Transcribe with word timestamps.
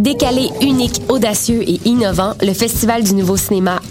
Décalé, 0.00 0.48
unique, 0.62 1.02
audacieux 1.10 1.60
et 1.60 1.78
innovant, 1.84 2.32
le 2.40 2.54
Festival 2.54 3.02
du 3.02 3.14
Nouveau 3.14 3.36
Cinéma 3.36 3.82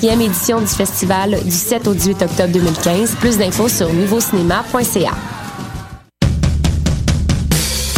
44e 0.00 0.20
édition 0.22 0.60
du 0.60 0.66
festival 0.66 1.38
du 1.44 1.50
7 1.50 1.86
au 1.86 1.94
18 1.94 2.22
octobre 2.22 2.52
2015. 2.52 3.16
Plus 3.20 3.36
d'infos 3.36 3.68
sur 3.68 3.92
nouveaucinéma.ca. 3.92 5.12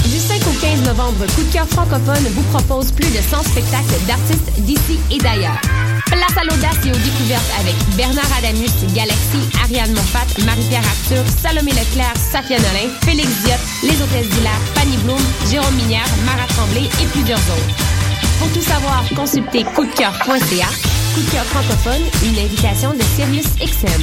Du 0.04 0.18
5 0.18 0.40
au 0.46 0.60
15 0.60 0.86
novembre, 0.86 1.26
Coup 1.34 1.42
de 1.42 1.52
cœur 1.52 1.66
francophone 1.68 2.24
vous 2.34 2.42
propose 2.56 2.90
plus 2.92 3.06
de 3.10 3.18
100 3.18 3.42
spectacles 3.44 4.06
d'artistes 4.06 4.50
d'ici 4.58 4.98
et 5.10 5.18
d'ailleurs. 5.18 5.60
Place 6.06 6.36
à 6.36 6.44
l'audace 6.44 6.76
et 6.84 6.90
aux 6.90 7.04
découvertes 7.04 7.52
avec 7.60 7.74
Bernard 7.96 8.30
Adamus, 8.38 8.70
Galaxy, 8.94 9.38
Ariane 9.62 9.92
Moffat, 9.92 10.26
Marie-Pierre 10.44 10.82
Arthur, 10.84 11.24
Salomé 11.40 11.70
Leclerc, 11.70 12.14
Safia 12.16 12.58
Nolin, 12.58 12.90
Félix 13.02 13.28
Diot, 13.44 13.54
Les 13.82 14.02
Hôtesses 14.02 14.28
d'Hilaire, 14.28 14.60
Fanny 14.74 14.96
Bloom, 15.04 15.20
Jérôme 15.50 15.74
Minière, 15.76 16.08
Mara 16.26 16.46
Tremblay 16.48 16.88
et 17.00 17.06
plusieurs 17.06 17.38
autres. 17.38 17.76
Pour 18.38 18.48
tout 18.52 18.62
savoir, 18.62 19.04
consultez 19.14 19.62
coupdecoeur.ca. 19.62 21.01
Coup 21.14 21.20
de 21.20 21.30
cœur 21.30 21.44
francophone, 21.44 22.02
une 22.24 22.38
invitation 22.38 22.94
de 22.94 23.02
Sirius 23.02 23.46
XM. 23.56 24.02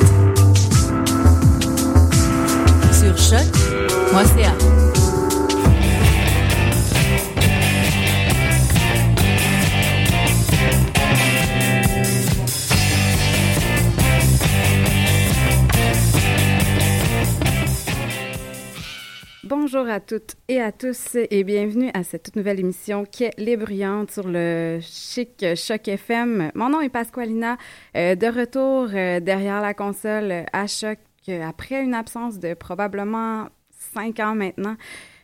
À 19.91 19.99
toutes 19.99 20.35
et 20.47 20.61
à 20.61 20.71
tous 20.71 21.15
et 21.15 21.43
bienvenue 21.43 21.91
à 21.93 22.03
cette 22.03 22.23
toute 22.23 22.37
nouvelle 22.37 22.61
émission 22.61 23.03
qui 23.03 23.25
est 23.25 23.37
Les 23.37 23.57
Bruyantes 23.57 24.09
sur 24.09 24.25
le 24.25 24.79
chic 24.81 25.43
Choc 25.55 25.85
FM. 25.85 26.49
Mon 26.55 26.69
nom 26.69 26.79
est 26.79 26.87
Pasqualina, 26.87 27.57
euh, 27.97 28.15
de 28.15 28.27
retour 28.27 28.87
euh, 28.93 29.19
derrière 29.19 29.59
la 29.59 29.73
console 29.73 30.45
à 30.53 30.65
Choc 30.67 30.97
euh, 31.27 31.43
après 31.43 31.83
une 31.83 31.93
absence 31.93 32.39
de 32.39 32.53
probablement 32.53 33.49
cinq 33.93 34.21
ans 34.21 34.33
maintenant. 34.33 34.77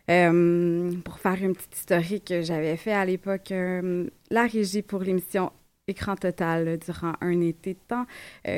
Pour 0.05 1.19
faire 1.19 1.41
une 1.41 1.55
petite 1.55 1.77
historique, 1.77 2.33
j'avais 2.41 2.75
fait 2.75 2.93
à 2.93 3.05
l'époque 3.05 3.53
la 4.29 4.47
régie 4.47 4.81
pour 4.81 4.99
l'émission 4.99 5.51
Écran 5.87 6.17
Total 6.17 6.77
durant 6.79 7.13
un 7.21 7.39
été 7.39 7.73
de 7.73 7.79
temps, 7.87 8.05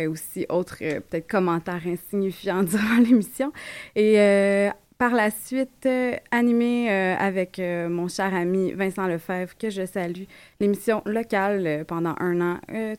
aussi 0.09 0.47
autres 0.49 0.77
euh, 0.81 0.99
peut-être 0.99 1.27
commentaires 1.27 1.85
insignifiants 1.85 2.63
durant 2.63 2.97
l'émission. 2.97 3.51
Et 3.95 4.69
par 4.99 5.13
la 5.13 5.31
suite, 5.31 5.85
euh, 5.85 6.17
animé 6.29 6.91
euh, 6.91 7.15
avec 7.17 7.57
euh, 7.57 7.87
mon 7.87 8.09
cher 8.09 8.35
ami 8.35 8.73
Vincent 8.73 9.07
Lefebvre, 9.07 9.57
que 9.57 9.69
je 9.69 9.85
salue, 9.85 10.23
l'émission 10.59 11.01
locale 11.05 11.85
pendant 11.87 12.15
un 12.19 12.41
an, 12.41 12.57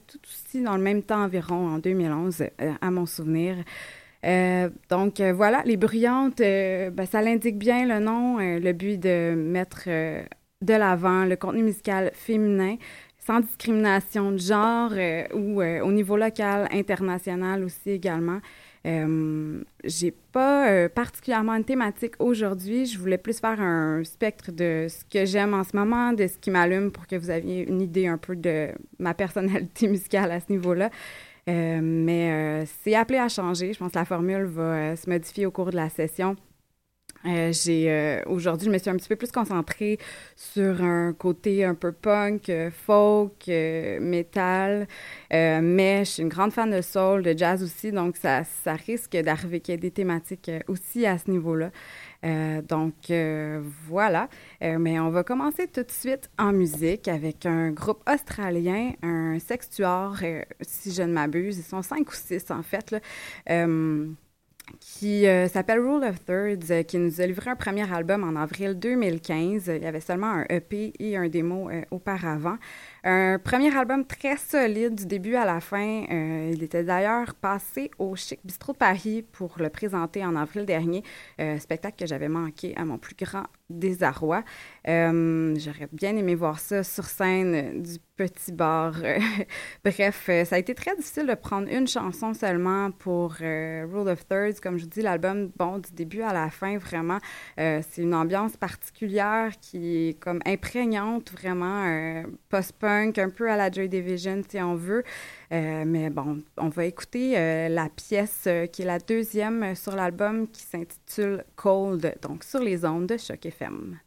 tout 0.09 0.19
aussi 0.25 0.63
dans 0.63 0.79
le 0.79 0.83
même 0.83 1.03
temps 1.03 1.23
environ, 1.23 1.75
en 1.75 1.79
2011, 1.79 2.41
euh, 2.41 2.73
à 2.81 2.91
mon 2.91 3.05
souvenir. 3.05 3.57
Donc 4.91 5.21
voilà, 5.21 5.63
les 5.65 5.79
bruyantes, 5.79 6.41
ben, 6.41 7.07
ça 7.11 7.23
l'indique 7.23 7.59
bien 7.59 7.87
le 7.87 8.05
nom, 8.05 8.37
le 8.39 8.73
but 8.73 9.01
de 9.01 9.35
mettre 9.35 9.89
de 9.89 10.75
l'avant 10.75 11.25
le 11.25 11.37
contenu 11.37 11.63
musical 11.63 12.11
féminin 12.13 12.77
sans 13.19 13.41
discrimination 13.41 14.33
de 14.33 14.37
genre 14.37 14.93
ou 15.33 15.63
au 15.63 15.93
niveau 15.93 16.19
local, 16.19 16.69
international 16.71 17.65
aussi 17.65 17.93
également. 17.93 18.41
Euh, 18.87 19.63
j'ai 19.85 20.11
pas 20.11 20.71
euh, 20.71 20.89
particulièrement 20.89 21.55
une 21.55 21.65
thématique 21.65 22.15
aujourd'hui. 22.19 22.87
Je 22.87 22.99
voulais 22.99 23.19
plus 23.19 23.39
faire 23.39 23.61
un 23.61 24.03
spectre 24.05 24.53
de 24.53 24.87
ce 24.89 25.05
que 25.05 25.27
j'aime 25.27 25.53
en 25.53 25.65
ce 25.65 25.77
moment, 25.77 26.13
de 26.13 26.27
ce 26.27 26.39
qui 26.39 26.51
m'allume 26.51 26.91
pour 26.91 27.07
que 27.07 27.17
vous 27.17 27.31
aviez 27.31 27.69
une 27.69 27.83
idée 27.83 28.07
un 28.07 28.17
peu 28.19 28.37
de 28.37 28.69
ma 28.99 29.13
personnalité 29.13 29.87
musicale 29.89 30.33
à 30.33 30.41
ce 30.41 30.51
niveau-là. 30.51 30.91
Euh, 31.49 31.81
mais 31.83 32.63
euh, 32.63 32.67
c'est 32.83 32.95
appelé 32.95 33.19
à 33.19 33.29
changer. 33.29 33.73
Je 33.73 33.79
pense 33.79 33.93
que 33.93 33.99
la 33.99 34.05
formule 34.05 34.45
va 34.45 34.97
se 34.97 35.09
modifier 35.09 35.47
au 35.47 35.51
cours 35.51 35.71
de 35.71 35.77
la 35.77 35.89
session. 35.89 36.37
Euh, 37.27 37.53
j'ai 37.53 37.91
euh, 37.91 38.23
aujourd'hui, 38.27 38.67
je 38.67 38.71
me 38.71 38.79
suis 38.79 38.89
un 38.89 38.97
petit 38.97 39.09
peu 39.09 39.17
plus 39.17 39.31
concentrée 39.31 39.99
sur 40.37 40.83
un 40.83 41.13
côté 41.13 41.65
un 41.65 41.75
peu 41.75 41.93
punk, 41.93 42.49
euh, 42.49 42.71
folk, 42.71 43.47
metal, 44.01 44.89
mais 45.31 46.05
je 46.05 46.11
suis 46.11 46.23
une 46.23 46.29
grande 46.29 46.53
fan 46.53 46.71
de 46.71 46.81
soul, 46.81 47.23
de 47.23 47.37
jazz 47.37 47.63
aussi, 47.63 47.93
donc 47.93 48.17
ça, 48.17 48.43
risque 48.87 49.17
d'arriver 49.17 49.61
qu'il 49.61 49.73
y 49.73 49.75
ait 49.75 49.79
des 49.79 49.91
thématiques 49.91 50.51
aussi 50.69 51.07
à 51.07 51.19
ce 51.19 51.31
niveau-là. 51.31 51.71
Donc 52.69 53.13
voilà, 53.89 54.29
mais 54.61 54.99
on 55.01 55.11
va 55.11 55.23
commencer 55.25 55.67
tout 55.69 55.83
de 55.83 55.91
suite 55.91 56.31
en 56.39 56.53
musique 56.53 57.09
avec 57.09 57.47
un 57.47 57.71
groupe 57.71 58.03
australien, 58.11 58.93
un 59.03 59.39
sextuor, 59.39 60.17
si 60.61 60.93
je 60.93 61.03
ne 61.03 61.13
m'abuse, 61.13 61.59
ils 61.59 61.63
sont 61.65 61.83
cinq 61.83 62.11
ou 62.11 62.15
six 62.15 62.51
en 62.51 62.63
fait. 62.63 62.95
Qui 64.79 65.27
euh, 65.27 65.49
s'appelle 65.49 65.81
Rule 65.81 66.05
of 66.05 66.25
Thirds, 66.25 66.71
euh, 66.71 66.83
qui 66.83 66.99
nous 66.99 67.21
a 67.21 67.27
livré 67.27 67.51
un 67.51 67.57
premier 67.57 67.91
album 67.93 68.25
en 68.25 68.41
avril 68.41 68.79
2015. 68.79 69.73
Il 69.75 69.83
y 69.83 69.87
avait 69.87 70.01
seulement 70.01 70.29
un 70.29 70.45
EP 70.49 70.93
et 70.99 71.17
un 71.17 71.29
démo 71.29 71.71
euh, 71.71 71.83
auparavant. 71.91 72.57
Un 73.05 73.39
premier 73.39 73.77
album 73.77 74.05
très 74.05 74.37
solide 74.37 74.95
du 74.95 75.07
début 75.07 75.35
à 75.35 75.45
la 75.45 75.61
fin. 75.61 76.05
Il 76.53 76.63
était 76.63 76.85
d'ailleurs 76.85 77.35
passé 77.35 77.91
au 77.99 78.15
Chic 78.15 78.41
Bistrot 78.45 78.73
de 78.73 78.79
Paris 78.79 79.23
pour 79.33 79.55
le 79.59 79.71
présenter 79.71 80.25
en 80.25 80.37
avril 80.37 80.67
dernier, 80.67 81.03
spectacle 81.59 81.97
que 81.99 82.07
j'avais 82.07 82.29
manqué 82.29 82.75
à 82.77 82.85
mon 82.85 82.99
plus 82.99 83.17
grand 83.17 83.45
désarroi. 83.71 84.45
Euh, 84.89 85.55
J'aurais 85.59 85.89
bien 85.93 86.17
aimé 86.17 86.35
voir 86.35 86.59
ça 86.61 86.83
sur 86.83 87.05
scène 87.05 87.55
euh, 87.55 87.81
du 87.81 87.99
petit 88.17 88.53
bar. 88.53 88.95
Bref, 89.85 90.27
euh, 90.29 90.45
ça 90.45 90.57
a 90.57 90.59
été 90.59 90.75
très 90.75 90.95
difficile 90.95 91.27
de 91.27 91.35
prendre 91.35 91.69
une 91.73 91.89
chanson 91.89 92.35
seulement 92.35 92.91
pour 92.91 93.37
euh, 93.41 93.87
Rule 93.91 94.09
of 94.09 94.27
Thirds. 94.29 94.61
Comme 94.63 94.77
je 94.77 94.85
vous 94.85 94.91
dis, 94.91 95.01
l'album, 95.01 95.51
bon, 95.57 95.79
du 95.79 95.91
début 95.93 96.21
à 96.23 96.33
la 96.33 96.51
fin, 96.51 96.77
vraiment, 96.77 97.19
euh, 97.59 97.81
c'est 97.89 98.03
une 98.03 98.15
ambiance 98.15 98.57
particulière 98.57 99.53
qui 99.61 100.09
est 100.09 100.21
comme 100.21 100.41
imprégnante, 100.45 101.33
vraiment 101.33 101.87
euh, 101.87 102.23
post-punk, 102.51 103.19
un 103.19 103.31
peu 103.31 103.51
à 103.51 103.57
la 103.57 103.71
Joy 103.71 103.89
Division, 103.89 104.43
si 104.47 104.61
on 104.61 104.75
veut. 104.75 105.05
Euh, 105.53 105.85
mais 105.85 106.11
bon, 106.11 106.43
on 106.57 106.69
va 106.69 106.85
écouter 106.85 107.37
euh, 107.37 107.69
la 107.69 107.89
pièce 107.89 108.45
euh, 108.47 108.67
qui 108.67 108.83
est 108.83 108.85
la 108.85 109.01
deuxième 109.01 109.75
sur 109.75 109.97
l'album 109.97 110.47
qui 110.49 110.63
s'intitule 110.63 111.45
Cold, 111.57 112.15
donc 112.23 112.45
sur 112.45 112.61
les 112.61 112.85
ondes 112.85 113.07
de 113.07 113.17
Choc 113.17 113.45
FM. 113.45 113.99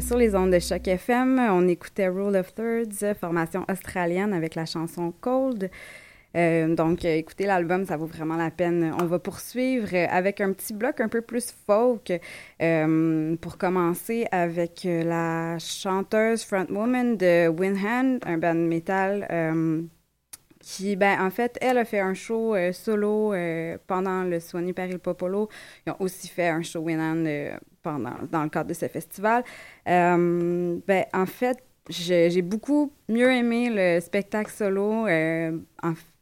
Sur 0.00 0.16
les 0.16 0.36
ondes 0.36 0.52
de 0.52 0.60
Choc 0.60 0.86
FM. 0.86 1.40
On 1.50 1.66
écoutait 1.66 2.06
Rule 2.06 2.36
of 2.36 2.54
Thirds, 2.54 3.16
formation 3.18 3.64
australienne 3.68 4.32
avec 4.32 4.54
la 4.54 4.66
chanson 4.66 5.12
Cold. 5.20 5.68
Euh, 6.36 6.72
donc, 6.76 7.04
euh, 7.04 7.16
écoutez 7.16 7.46
l'album, 7.46 7.84
ça 7.84 7.96
vaut 7.96 8.06
vraiment 8.06 8.36
la 8.36 8.52
peine. 8.52 8.94
On 9.00 9.04
va 9.04 9.18
poursuivre 9.18 9.88
avec 10.10 10.40
un 10.40 10.52
petit 10.52 10.72
bloc 10.72 11.00
un 11.00 11.08
peu 11.08 11.22
plus 11.22 11.52
folk 11.66 12.12
euh, 12.62 13.36
pour 13.40 13.58
commencer 13.58 14.28
avec 14.30 14.84
la 14.84 15.58
chanteuse 15.58 16.44
frontwoman 16.44 17.16
de 17.16 17.48
Windhand, 17.48 18.20
un 18.24 18.38
band 18.38 18.54
metal 18.54 19.26
qui, 20.60 20.94
ben, 20.94 21.20
en 21.20 21.30
fait, 21.30 21.58
elle 21.60 21.78
a 21.78 21.84
fait 21.84 21.98
un 21.98 22.14
show 22.14 22.54
solo 22.72 23.34
pendant 23.88 24.22
le 24.22 24.38
Swanee 24.38 24.72
Paris 24.72 24.98
Popolo. 24.98 25.48
Ils 25.84 25.90
ont 25.90 25.96
aussi 25.98 26.28
fait 26.28 26.46
un 26.46 26.62
show 26.62 26.78
Windhand 26.78 27.58
pendant, 27.82 28.14
dans 28.30 28.42
le 28.42 28.48
cadre 28.48 28.68
de 28.68 28.74
ce 28.74 28.88
festival. 28.88 29.44
ben, 29.86 31.04
en 31.12 31.26
fait, 31.26 31.58
j'ai 31.88 32.42
beaucoup 32.42 32.92
mieux 33.08 33.30
aimé 33.32 33.68
le 33.70 34.00
spectacle 34.00 34.50
solo. 34.50 35.06
Euh, 35.06 35.58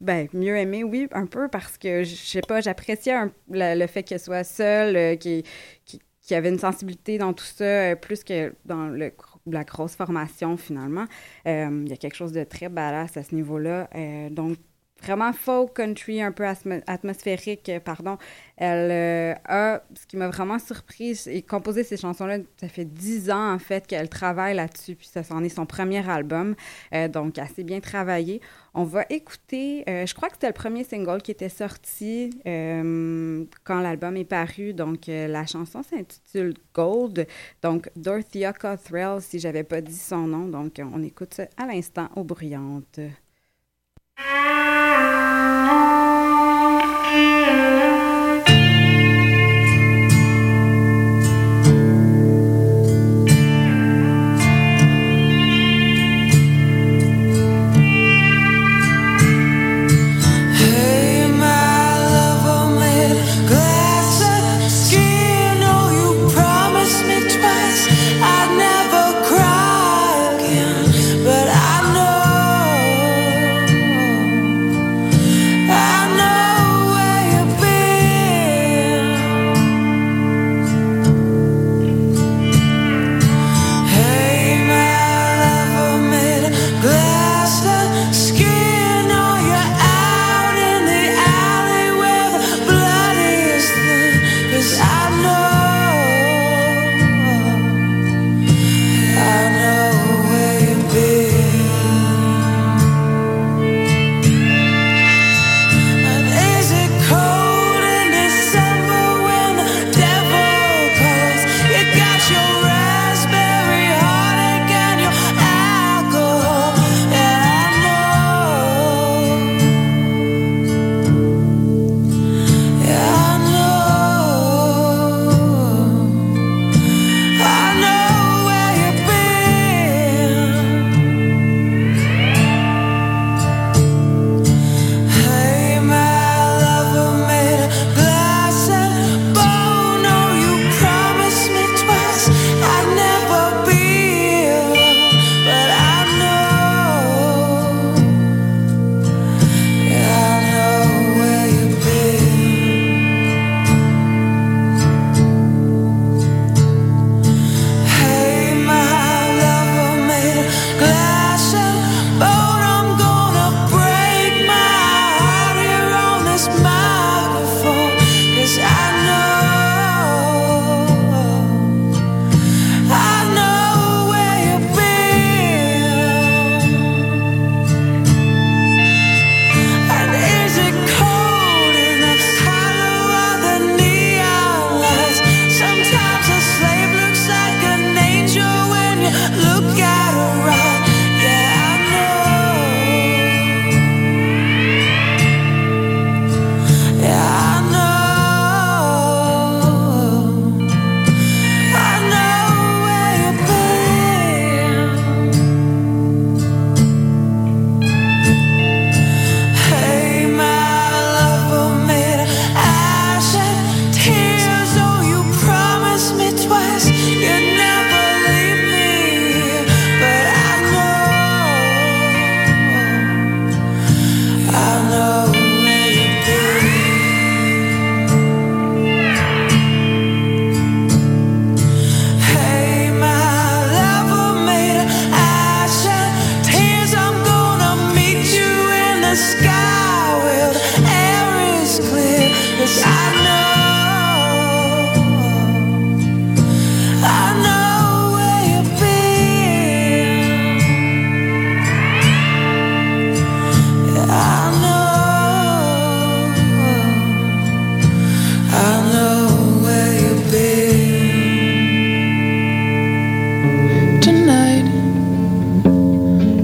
ben, 0.01 0.29
mieux 0.33 0.57
aimé, 0.57 0.85
oui, 0.85 1.07
un 1.13 1.27
peu, 1.27 1.49
parce 1.49 1.77
que, 1.77 2.03
je 2.03 2.15
sais 2.15 2.41
pas, 2.41 2.61
j'appréciais 2.61 3.15
le, 3.51 3.87
fait 3.87 4.03
qu'elle 4.03 4.21
soit 4.21 4.45
seule, 4.45 4.97
euh, 4.97 5.17
qu'il 5.17 5.43
qui, 5.85 6.35
avait 6.35 6.49
une 6.49 6.59
sensibilité 6.59 7.19
dans 7.19 7.33
tout 7.33 7.45
ça, 7.45 7.65
euh, 7.65 7.97
plus 7.97 8.23
que 8.23 8.55
dans 8.65 8.87
le, 8.87 9.13
la 9.47 9.65
grosse 9.65 9.97
formation, 9.97 10.57
finalement. 10.57 11.07
Il 11.45 11.89
y 11.89 11.93
a 11.93 11.97
quelque 11.97 12.15
chose 12.15 12.33
de 12.33 12.45
très 12.45 12.69
badass 12.69 13.17
à 13.17 13.23
ce 13.23 13.35
niveau-là. 13.35 13.89
donc, 14.31 14.57
vraiment 15.03 15.33
folk 15.33 15.75
country, 15.75 16.23
un 16.23 16.33
peu 16.33 16.45
atmosphérique, 16.87 17.69
euh, 17.69 17.81
pardon. 17.81 18.19
Elle 18.57 18.91
euh, 18.91 19.35
a, 19.47 19.83
ce 19.95 20.07
qui 20.07 20.17
m'a 20.17 20.29
vraiment 20.29 20.59
surprise, 20.59 21.27
et 21.29 21.43
composer 21.43 21.85
ces 21.85 21.97
chansons-là, 21.97 22.39
ça 22.61 22.69
fait 22.69 22.85
dix 22.85 23.31
ans 23.31 23.55
en 23.55 23.59
fait 23.59 23.87
qu'elle 23.87 24.09
travaille 24.09 24.55
là-dessus, 24.55 24.95
puis 24.95 25.07
ça 25.07 25.23
en 25.31 25.43
est 25.43 25.49
son 25.49 25.67
premier 25.67 26.09
album, 26.09 26.55
euh, 26.95 27.09
donc 27.09 27.39
assez 27.39 27.65
bien 27.65 27.81
travaillé. 27.81 28.41
On 28.75 28.85
va 28.85 29.05
écouter, 29.11 29.83
je 29.87 30.15
crois 30.15 30.29
que 30.29 30.35
c'était 30.35 30.47
le 30.47 30.53
premier 30.53 30.85
single 30.85 31.23
qui 31.23 31.33
était 31.33 31.49
sorti 31.49 32.31
quand 32.45 33.81
l'album 33.81 34.17
est 34.17 34.25
paru, 34.25 34.75
donc 34.75 35.07
la 35.09 35.45
chanson 35.45 35.83
s'intitule 35.83 36.55
Gold, 36.73 37.27
donc 37.63 37.91
Dorothea 37.97 38.53
Cothrell, 38.53 39.21
si 39.21 39.41
j'avais 39.41 39.65
pas 39.65 39.81
dit 39.81 39.97
son 39.97 40.29
nom, 40.29 40.47
donc 40.47 40.81
on 40.81 41.03
écoute 41.03 41.35
ça 41.35 41.47
à 41.57 41.67
l'instant 41.67 42.11
aux 42.15 42.23
bruyantes. 42.23 43.01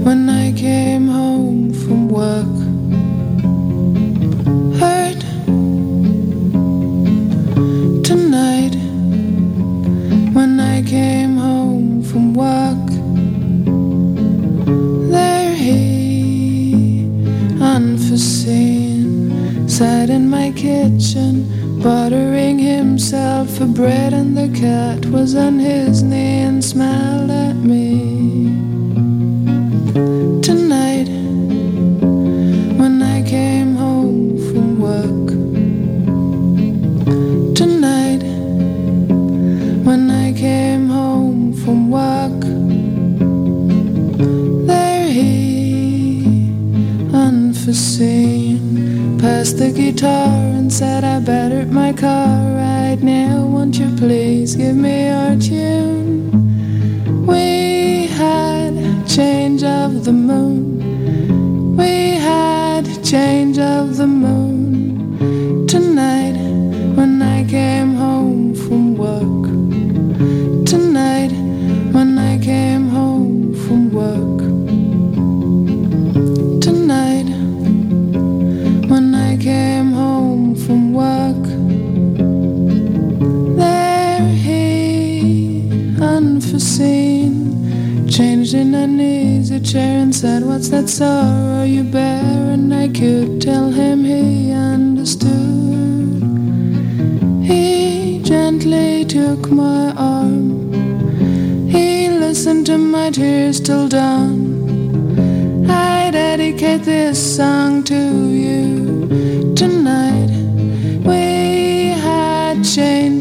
When 0.07 0.29
I 0.29 0.53
came 0.53 1.09
home 1.09 1.16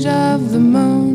of 0.08 0.52
the 0.52 0.58
moon. 0.58 1.05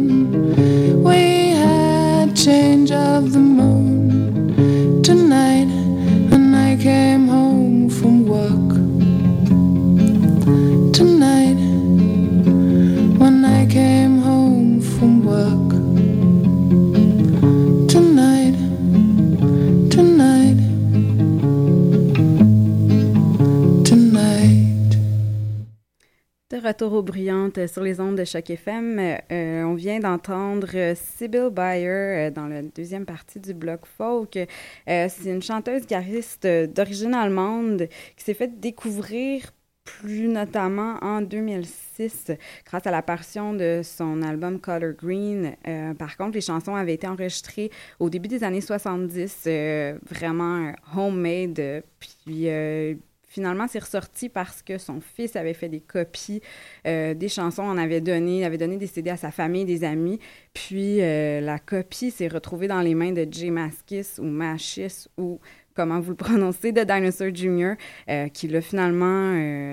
De 26.72 26.74
retour 26.74 26.94
aux 26.94 27.04
brillantes 27.04 27.68
sur 27.68 27.84
les 27.84 28.00
ondes 28.00 28.16
de 28.16 28.24
Choc 28.24 28.50
FM, 28.50 28.98
euh, 28.98 29.64
on 29.64 29.74
vient 29.74 30.00
d'entendre 30.00 30.94
Sybil 30.96 31.50
Bayer 31.52 31.90
euh, 31.90 32.32
dans 32.32 32.48
la 32.48 32.62
deuxième 32.62 33.06
partie 33.06 33.42
du 33.42 33.54
bloc 33.54 33.82
folk. 33.86 34.38
Euh, 34.38 34.48
c'est 35.10 35.30
une 35.30 35.42
chanteuse 35.42 35.82
guitariste 35.82 36.48
d'origine 36.48 37.14
allemande 37.14 37.90
qui 38.16 38.24
s'est 38.24 38.34
fait 38.34 38.58
découvrir 38.58 39.52
plus 39.84 40.28
notamment 40.28 40.98
en 41.02 41.22
2006 41.22 42.32
grâce 42.66 42.86
à 42.86 42.92
l'apparition 42.92 43.54
de 43.54 43.82
son 43.84 44.22
album 44.22 44.60
Color 44.60 44.94
Green. 44.94 45.56
Euh, 45.68 45.94
par 45.94 46.18
contre, 46.18 46.36
les 46.36 46.42
chansons 46.42 46.76
avaient 46.76 46.94
été 46.94 47.08
enregistrées 47.08 47.72
au 48.00 48.10
début 48.10 48.28
des 48.28 48.44
années 48.44 48.62
70, 48.62 49.44
euh, 49.48 49.98
vraiment 50.10 50.72
homemade, 50.96 51.60
euh, 51.60 51.82
puis 52.00 52.48
euh, 52.48 52.96
finalement, 53.32 53.68
c'est 53.68 53.80
ressorti 53.80 54.28
parce 54.28 54.62
que 54.62 54.78
son 54.78 55.00
fils 55.00 55.36
avait 55.38 55.54
fait 55.54 55.70
des 55.70 55.80
copies 55.80 56.42
euh, 56.86 57.14
des 57.14 57.30
chansons, 57.30 57.64
on 57.64 57.78
avait 57.78 58.02
donné, 58.02 58.46
avait 58.46 58.58
donné 58.58 58.78
des 58.78 58.88
CD 58.88 59.10
à 59.10 59.18
sa 59.18 59.32
famille, 59.32 59.66
des 59.66 59.84
amis. 59.84 60.20
Puis 60.54 61.02
euh, 61.02 61.40
la 61.40 61.60
copie 61.60 62.12
s'est 62.12 62.28
retrouvée 62.28 62.68
dans 62.68 62.82
les 62.82 62.96
mains 62.96 63.12
de 63.14 63.26
Jay 63.30 63.50
Maskis 63.50 64.20
ou 64.20 64.24
Machis 64.24 65.08
ou 65.18 65.40
comment 65.74 66.02
vous 66.02 66.12
le 66.12 66.16
prononcez, 66.18 66.74
de 66.74 66.84
Dinosaur 66.84 67.34
Jr., 67.34 67.74
euh, 68.10 68.28
qui 68.28 68.48
l'a 68.50 68.62
finalement 68.62 69.32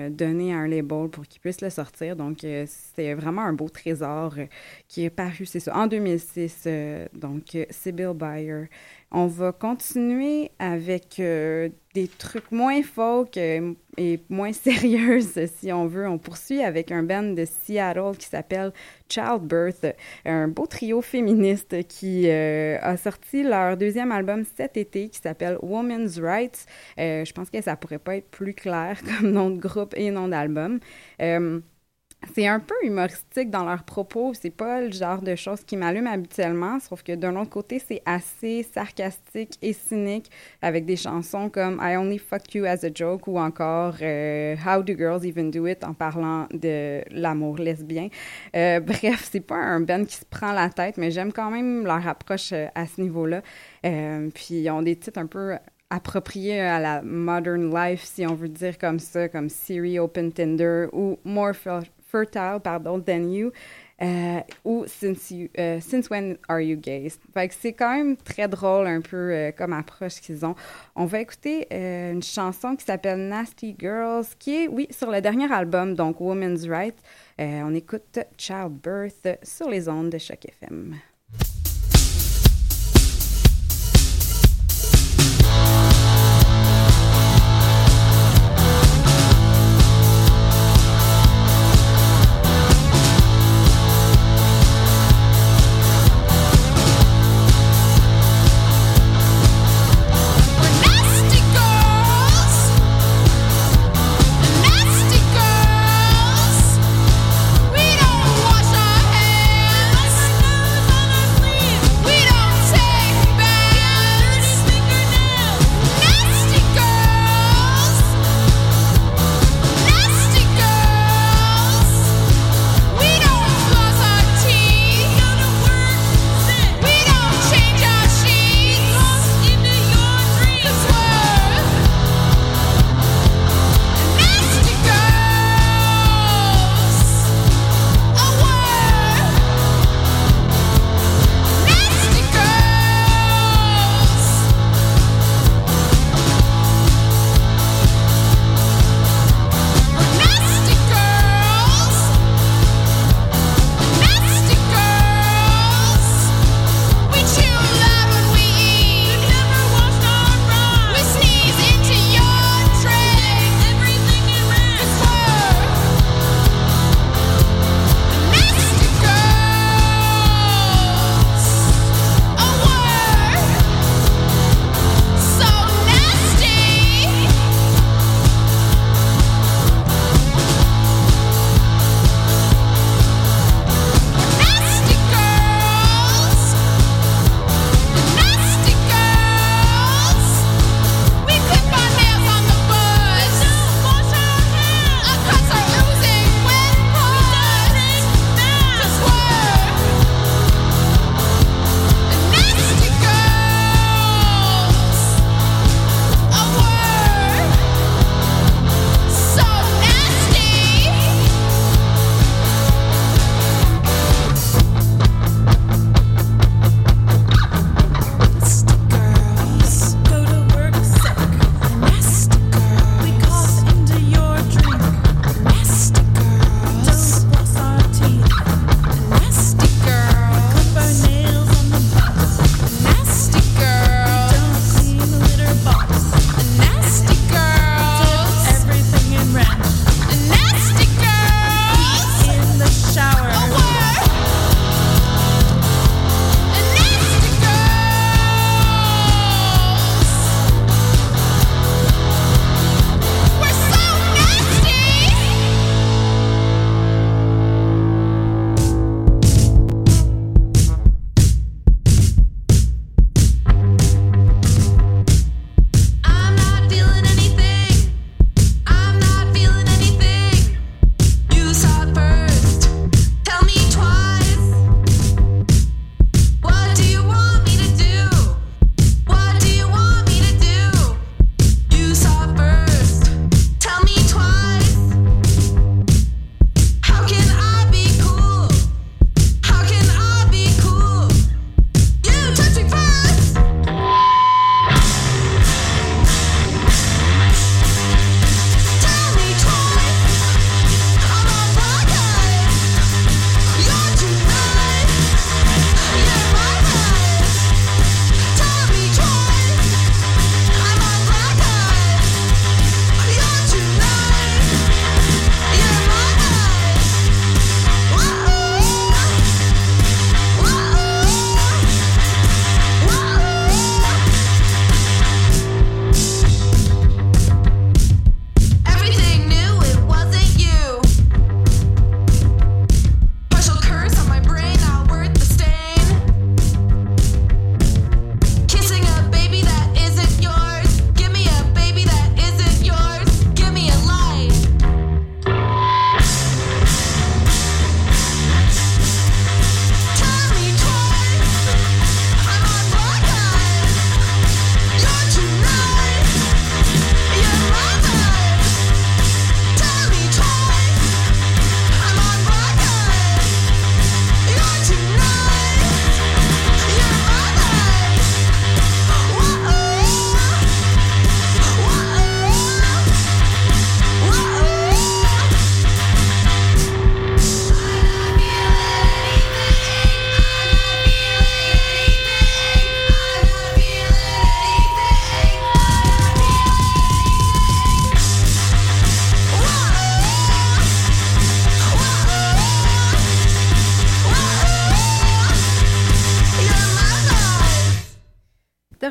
donné 0.09 0.53
à 0.53 0.57
un 0.59 0.67
label 0.67 1.09
pour 1.09 1.27
qu'il 1.27 1.41
puisse 1.41 1.59
le 1.61 1.69
sortir. 1.69 2.15
Donc, 2.15 2.45
c'était 2.65 3.13
vraiment 3.13 3.41
un 3.41 3.53
beau 3.53 3.67
trésor 3.67 4.35
qui 4.87 5.03
est 5.03 5.09
paru, 5.09 5.45
c'est 5.45 5.59
ça, 5.59 5.75
en 5.75 5.87
2006. 5.87 6.63
euh, 6.67 7.07
donc, 7.13 7.57
Sybil 7.69 8.13
Bayer. 8.15 8.69
On 9.11 9.25
va 9.25 9.51
continuer 9.51 10.51
avec 10.59 11.19
euh, 11.19 11.69
des 11.95 12.07
trucs 12.07 12.51
moins 12.51 12.83
folk 12.83 13.37
euh, 13.37 13.73
et 13.97 14.19
moins 14.29 14.53
sérieuses, 14.53 15.47
si 15.57 15.73
on 15.73 15.87
veut. 15.87 16.07
On 16.07 16.19
poursuit 16.19 16.61
avec 16.61 16.91
un 16.91 17.01
band 17.01 17.23
de 17.23 17.43
Seattle 17.45 18.15
qui 18.19 18.27
s'appelle 18.27 18.71
Childbirth, 19.09 19.87
un 20.25 20.47
beau 20.47 20.67
trio 20.67 21.01
féministe 21.01 21.87
qui 21.87 22.29
euh, 22.29 22.77
a 22.81 22.97
sorti 22.97 23.41
leur 23.41 23.77
deuxième 23.77 24.11
album 24.11 24.43
cet 24.55 24.77
été 24.77 25.09
qui 25.09 25.19
s'appelle 25.19 25.57
Women's 25.63 26.19
Rights. 26.19 26.67
Je 26.97 27.31
pense 27.31 27.49
que 27.49 27.61
ça 27.63 27.75
pourrait 27.75 27.97
pas 27.97 28.17
être 28.17 28.29
plus 28.29 28.53
clair 28.53 28.99
comme 29.19 29.31
nom 29.31 29.49
de 29.49 29.59
groupe 29.59 29.95
et 29.97 30.11
nom 30.11 30.27
d'album. 30.27 30.79
C'est 32.35 32.47
un 32.47 32.59
peu 32.59 32.75
humoristique 32.83 33.49
dans 33.49 33.63
leurs 33.63 33.83
propos. 33.83 34.33
C'est 34.33 34.49
pas 34.49 34.81
le 34.81 34.91
genre 34.91 35.21
de 35.21 35.35
choses 35.35 35.63
qui 35.63 35.77
m'allument 35.77 36.11
habituellement, 36.11 36.79
sauf 36.79 37.01
que 37.01 37.13
d'un 37.15 37.35
autre 37.37 37.49
côté, 37.49 37.79
c'est 37.79 38.01
assez 38.05 38.63
sarcastique 38.63 39.57
et 39.61 39.71
cynique 39.71 40.29
avec 40.61 40.85
des 40.85 40.97
chansons 40.97 41.49
comme 41.49 41.79
I 41.81 41.95
Only 41.95 42.17
Fuck 42.17 42.55
You 42.55 42.65
as 42.65 42.83
a 42.83 42.89
Joke 42.93 43.27
ou 43.27 43.39
encore 43.39 43.95
euh, 44.01 44.55
How 44.65 44.83
Do 44.83 44.93
Girls 44.97 45.25
Even 45.25 45.49
Do 45.49 45.65
It 45.65 45.83
en 45.85 45.93
parlant 45.93 46.47
de 46.51 47.01
l'amour 47.09 47.57
lesbien. 47.57 48.09
Euh, 48.53 48.81
bref, 48.81 49.29
c'est 49.31 49.39
pas 49.39 49.55
un 49.55 49.79
band 49.79 50.03
qui 50.03 50.17
se 50.17 50.25
prend 50.25 50.51
la 50.51 50.69
tête, 50.69 50.97
mais 50.97 51.11
j'aime 51.11 51.31
quand 51.31 51.49
même 51.49 51.85
leur 51.85 52.05
approche 52.05 52.51
euh, 52.51 52.67
à 52.75 52.85
ce 52.85 52.99
niveau-là. 52.99 53.41
Euh, 53.85 54.29
puis 54.33 54.55
ils 54.55 54.69
ont 54.69 54.81
des 54.81 54.97
titres 54.97 55.19
un 55.19 55.27
peu 55.27 55.55
appropriés 55.89 56.59
à 56.59 56.79
la 56.79 57.01
modern 57.01 57.73
life, 57.73 58.03
si 58.03 58.27
on 58.27 58.35
veut 58.35 58.49
dire 58.49 58.77
comme 58.77 58.99
ça, 58.99 59.29
comme 59.29 59.49
Siri 59.49 59.99
Open 59.99 60.31
Tinder 60.31 60.87
ou 60.91 61.17
More 61.23 61.55
Fertile, 62.11 62.59
pardon, 62.63 62.99
Than 62.99 63.29
You. 63.29 63.51
euh, 64.01 64.39
ou 64.63 64.85
Since, 64.87 65.31
you, 65.31 65.49
euh, 65.57 65.79
Since 65.81 66.09
When 66.09 66.37
Are 66.47 66.61
You 66.61 66.77
Gay? 66.77 67.09
C'est 67.51 67.73
quand 67.73 67.93
même 67.93 68.15
très 68.15 68.47
drôle, 68.47 68.87
un 68.87 69.01
peu 69.01 69.17
euh, 69.17 69.51
comme 69.51 69.73
approche 69.73 70.21
qu'ils 70.21 70.45
ont. 70.45 70.55
On 70.95 71.05
va 71.05 71.19
écouter 71.19 71.67
euh, 71.73 72.13
une 72.13 72.23
chanson 72.23 72.75
qui 72.75 72.85
s'appelle 72.85 73.27
Nasty 73.27 73.75
Girls, 73.77 74.25
qui 74.39 74.63
est, 74.63 74.67
oui, 74.69 74.87
sur 74.89 75.11
le 75.11 75.19
dernier 75.19 75.51
album, 75.51 75.95
donc 75.95 76.21
Women's 76.21 76.65
Right. 76.67 76.95
On 77.37 77.73
écoute 77.73 78.19
Childbirth 78.37 79.27
sur 79.43 79.69
les 79.69 79.87
ondes 79.87 80.09
de 80.09 80.17
Choc 80.17 80.45
FM. 80.45 80.95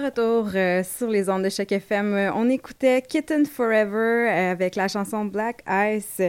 Retour 0.09 0.51
euh, 0.55 0.83
sur 0.83 1.09
les 1.09 1.29
ondes 1.29 1.45
de 1.45 1.51
chaque 1.51 1.71
FM. 1.71 2.15
Euh, 2.15 2.33
on 2.33 2.49
écoutait 2.49 3.03
Kitten 3.03 3.45
Forever 3.45 4.29
euh, 4.31 4.53
avec 4.53 4.75
la 4.75 4.89
chanson 4.89 5.27
Black 5.27 5.63
Ice 5.69 6.23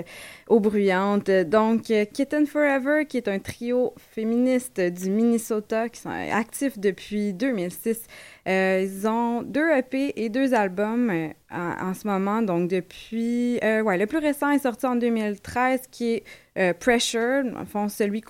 aux 0.48 0.60
bruyantes. 0.60 1.30
Donc, 1.30 1.84
Kitten 2.14 2.46
Forever, 2.46 3.06
qui 3.08 3.16
est 3.16 3.30
un 3.30 3.40
trio 3.40 3.94
féministe 3.98 4.82
du 4.82 5.10
Minnesota 5.10 5.88
qui 5.88 6.02
sont 6.02 6.10
actifs 6.10 6.78
depuis 6.78 7.34
2006. 7.34 8.06
ils 8.46 9.08
ont 9.08 9.44
deux 9.44 9.70
EP 9.72 10.14
et 10.22 10.30
deux 10.30 10.54
albums 10.54 11.32
en, 11.52 11.94
ce 11.94 12.08
moment. 12.08 12.42
Donc, 12.42 12.70
depuis... 12.70 13.60
ouais, 13.62 13.98
le 13.98 14.06
plus 14.06 14.20
récent 14.20 14.50
est 14.52 14.60
sorti 14.60 14.86
en 14.86 14.96
2013, 14.96 15.88
qui 15.92 16.14
est 16.14 16.24
euh, 16.60 16.74
Pressure, 16.74 17.44
en 17.56 17.66
fond, 17.66 17.88
celui 17.88 18.22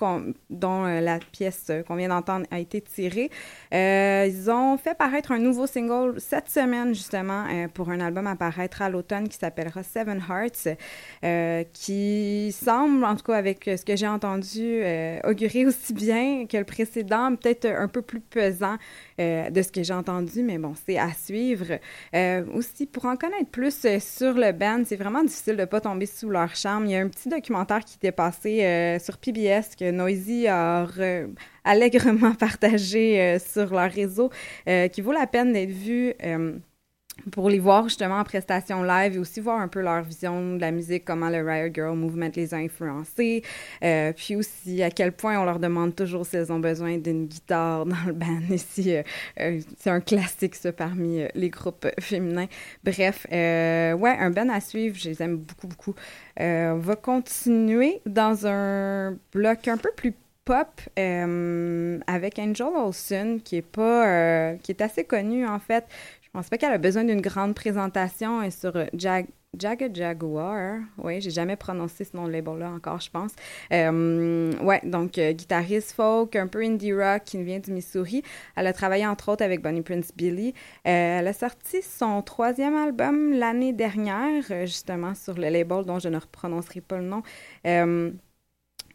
dont 0.50 0.84
euh, 0.84 1.00
la 1.00 1.18
pièce 1.18 1.66
euh, 1.70 1.82
qu'on 1.82 1.96
vient 1.96 2.10
d'entendre 2.10 2.46
a 2.52 2.60
été 2.60 2.80
tirée. 2.80 3.28
ils 3.72 4.50
ont 4.50 4.76
fait 4.76 4.96
paraître 4.96 5.32
un 5.32 5.38
nouveau 5.38 5.66
single 5.66 6.20
cette 6.20 6.48
semaine, 6.48 6.94
justement, 6.94 7.44
pour 7.74 7.90
un 7.90 8.00
album 8.00 8.26
à 8.26 8.36
paraître 8.36 8.82
à 8.82 8.88
l'automne 8.88 9.28
qui 9.28 9.36
s'appellera 9.36 9.82
Seven 9.82 10.22
Hearts, 10.28 10.76
qui 11.72 12.52
semble, 12.52 13.04
en 13.04 13.16
tout 13.16 13.24
cas 13.24 13.36
avec 13.36 13.64
ce 13.64 13.84
que 13.84 13.96
j'ai 13.96 14.06
entendu, 14.06 14.82
augurer 15.24 15.66
aussi 15.66 15.92
bien 15.92 16.46
que 16.46 16.56
le 16.56 16.64
précédent, 16.64 17.34
peut-être 17.36 17.66
un 17.66 17.88
peu 17.88 18.02
plus 18.02 18.20
pesant 18.20 18.76
de 19.18 19.62
ce 19.62 19.72
que 19.72 19.82
j'ai 19.82 19.94
entendu, 19.94 20.42
mais 20.42 20.58
bon, 20.58 20.74
c'est 20.86 20.98
à 20.98 21.12
suivre. 21.12 21.78
aussi, 22.54 22.86
pour 22.86 23.06
en 23.06 23.09
connaître 23.16 23.50
plus 23.50 23.86
sur 23.98 24.34
le 24.34 24.52
band, 24.52 24.82
c'est 24.84 24.96
vraiment 24.96 25.22
difficile 25.22 25.56
de 25.56 25.60
ne 25.60 25.66
pas 25.66 25.80
tomber 25.80 26.06
sous 26.06 26.30
leur 26.30 26.54
charme. 26.54 26.86
Il 26.86 26.92
y 26.92 26.96
a 26.96 27.00
un 27.00 27.08
petit 27.08 27.28
documentaire 27.28 27.84
qui 27.84 27.96
était 27.96 28.12
passé 28.12 28.64
euh, 28.64 28.98
sur 28.98 29.18
PBS 29.18 29.76
que 29.78 29.90
Noisy 29.90 30.46
a 30.46 30.86
allègrement 31.64 32.34
partagé 32.38 33.20
euh, 33.20 33.38
sur 33.38 33.74
leur 33.74 33.90
réseau, 33.90 34.30
euh, 34.68 34.88
qui 34.88 35.00
vaut 35.00 35.12
la 35.12 35.26
peine 35.26 35.52
d'être 35.52 35.70
vu 35.70 36.14
pour 37.32 37.48
les 37.48 37.58
voir 37.58 37.84
justement 37.84 38.16
en 38.16 38.24
prestation 38.24 38.82
live 38.82 39.16
et 39.16 39.18
aussi 39.18 39.40
voir 39.40 39.60
un 39.60 39.68
peu 39.68 39.80
leur 39.80 40.02
vision 40.02 40.56
de 40.56 40.60
la 40.60 40.70
musique, 40.70 41.04
comment 41.04 41.28
le 41.28 41.42
Riot 41.42 41.72
Girl 41.72 41.96
Movement 41.96 42.30
les 42.34 42.54
a 42.54 42.58
influencés, 42.58 43.42
puis 44.16 44.36
aussi 44.36 44.82
à 44.82 44.90
quel 44.90 45.12
point 45.12 45.38
on 45.38 45.44
leur 45.44 45.58
demande 45.58 45.94
toujours 45.94 46.26
s'ils 46.26 46.52
ont 46.52 46.60
besoin 46.60 46.98
d'une 46.98 47.26
guitare 47.26 47.86
dans 47.86 47.96
le 48.06 48.12
band. 48.12 48.40
Ici, 48.50 48.94
c'est 49.36 49.90
un 49.90 50.00
classique 50.00 50.56
parmi 50.76 51.22
les 51.34 51.50
groupes 51.50 51.86
féminins. 52.00 52.48
Bref, 52.84 53.26
ouais, 53.30 54.16
un 54.18 54.30
band 54.30 54.48
à 54.48 54.60
suivre, 54.60 54.96
je 54.98 55.08
les 55.08 55.22
aime 55.22 55.36
beaucoup, 55.36 55.66
beaucoup. 55.66 55.94
Euh, 56.40 56.72
on 56.72 56.78
va 56.78 56.96
continuer 56.96 58.00
dans 58.06 58.46
un 58.46 59.16
bloc 59.32 59.68
un 59.68 59.76
peu 59.76 59.90
plus 59.94 60.14
pop 60.44 60.80
euh, 60.98 61.98
avec 62.06 62.38
Angel 62.38 62.66
Olsen, 62.74 63.40
qui 63.40 63.56
est 63.56 63.62
pas, 63.62 64.06
euh, 64.06 64.56
qui 64.62 64.72
est 64.72 64.80
assez 64.80 65.04
connue 65.04 65.46
en 65.46 65.58
fait. 65.58 65.84
Je 66.32 66.38
pense 66.38 66.48
pas 66.48 66.58
qu'elle 66.58 66.72
a 66.72 66.78
besoin 66.78 67.02
d'une 67.02 67.20
grande 67.20 67.56
présentation. 67.56 68.40
et 68.40 68.52
sur 68.52 68.72
Jag 68.96 69.26
Jagged 69.58 69.96
Jaguar. 69.96 70.78
Oui, 70.98 71.20
j'ai 71.20 71.30
jamais 71.30 71.56
prononcé 71.56 72.04
ce 72.04 72.16
nom 72.16 72.28
de 72.28 72.30
label-là 72.30 72.70
encore, 72.70 73.00
je 73.00 73.10
pense. 73.10 73.32
Euh, 73.72 74.52
ouais, 74.62 74.80
donc 74.84 75.18
euh, 75.18 75.32
guitariste 75.32 75.90
folk, 75.90 76.36
un 76.36 76.46
peu 76.46 76.62
indie 76.62 76.92
rock 76.92 77.24
qui 77.24 77.42
vient 77.42 77.58
du 77.58 77.72
Missouri. 77.72 78.22
Elle 78.54 78.68
a 78.68 78.72
travaillé 78.72 79.08
entre 79.08 79.32
autres 79.32 79.42
avec 79.44 79.60
Bonnie 79.60 79.82
Prince 79.82 80.12
Billy. 80.14 80.54
Euh, 80.86 81.18
elle 81.18 81.26
a 81.26 81.32
sorti 81.32 81.82
son 81.82 82.22
troisième 82.22 82.76
album 82.76 83.32
l'année 83.32 83.72
dernière, 83.72 84.44
justement 84.66 85.16
sur 85.16 85.34
le 85.34 85.48
label 85.48 85.84
dont 85.84 85.98
je 85.98 86.08
ne 86.08 86.20
prononcerai 86.20 86.80
pas 86.80 86.98
le 86.98 87.06
nom. 87.06 87.22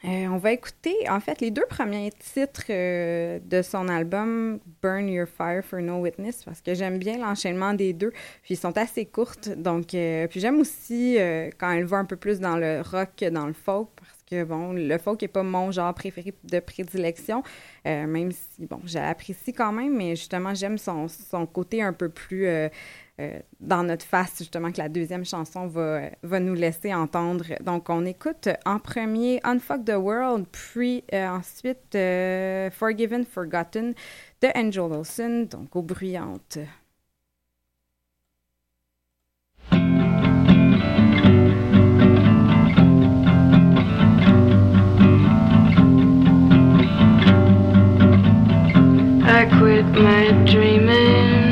Euh, 0.03 0.27
on 0.27 0.37
va 0.37 0.51
écouter, 0.51 0.93
en 1.09 1.19
fait, 1.19 1.39
les 1.41 1.51
deux 1.51 1.65
premiers 1.67 2.11
titres 2.11 2.65
euh, 2.69 3.39
de 3.43 3.61
son 3.61 3.87
album 3.87 4.59
Burn 4.81 5.07
Your 5.07 5.27
Fire 5.27 5.63
for 5.63 5.79
No 5.79 5.99
Witness 5.99 6.43
parce 6.43 6.61
que 6.61 6.75
j'aime 6.75 6.99
bien 6.99 7.17
l'enchaînement 7.17 7.73
des 7.73 7.93
deux. 7.93 8.11
Puis 8.43 8.55
ils 8.55 8.57
sont 8.57 8.77
assez 8.77 9.05
courtes. 9.05 9.49
Donc, 9.49 9.93
euh, 9.93 10.27
puis 10.27 10.39
j'aime 10.39 10.59
aussi 10.59 11.17
quand 11.57 11.71
elle 11.71 11.85
va 11.85 11.97
un 11.97 12.05
peu 12.05 12.17
plus 12.17 12.39
dans 12.39 12.57
le 12.57 12.81
rock 12.81 13.09
que 13.17 13.29
dans 13.29 13.47
le 13.47 13.53
folk 13.53 13.89
parce 13.95 14.17
que, 14.29 14.43
bon, 14.43 14.73
le 14.73 14.97
folk 14.97 15.21
n'est 15.21 15.27
pas 15.27 15.43
mon 15.43 15.71
genre 15.71 15.93
préféré 15.93 16.33
de 16.43 16.59
prédilection, 16.59 17.43
même 17.85 18.31
si, 18.31 18.65
bon, 18.65 18.81
j'apprécie 18.85 19.53
quand 19.53 19.71
même, 19.71 19.95
mais 19.95 20.15
justement, 20.15 20.53
j'aime 20.53 20.77
son, 20.77 21.07
son, 21.07 21.45
côté 21.45 21.81
un 21.81 21.93
peu 21.93 22.09
plus 22.09 22.47
euh, 23.21 23.39
dans 23.61 23.83
notre 23.83 24.05
face, 24.05 24.39
justement, 24.39 24.73
que 24.73 24.77
la 24.77 24.89
deuxième 24.89 25.23
chanson 25.23 25.67
va, 25.67 26.09
va 26.21 26.41
nous 26.41 26.53
laisser 26.53 26.93
entendre. 26.93 27.45
Donc, 27.61 27.89
on 27.89 28.05
écoute 28.05 28.49
en 28.65 28.77
premier 28.77 29.39
Unfuck 29.45 29.85
the 29.85 29.95
World, 29.95 30.45
puis 30.51 31.03
euh, 31.13 31.27
ensuite 31.29 31.95
euh, 31.95 32.69
Forgiven, 32.71 33.23
Forgotten 33.23 33.93
de 34.41 34.47
Angel 34.53 34.83
Wilson, 34.83 35.47
donc 35.49 35.73
aux 35.77 35.81
bruyantes. 35.81 36.59
I 49.27 49.45
quit 49.59 49.85
my 50.01 50.31
dreaming 50.45 51.44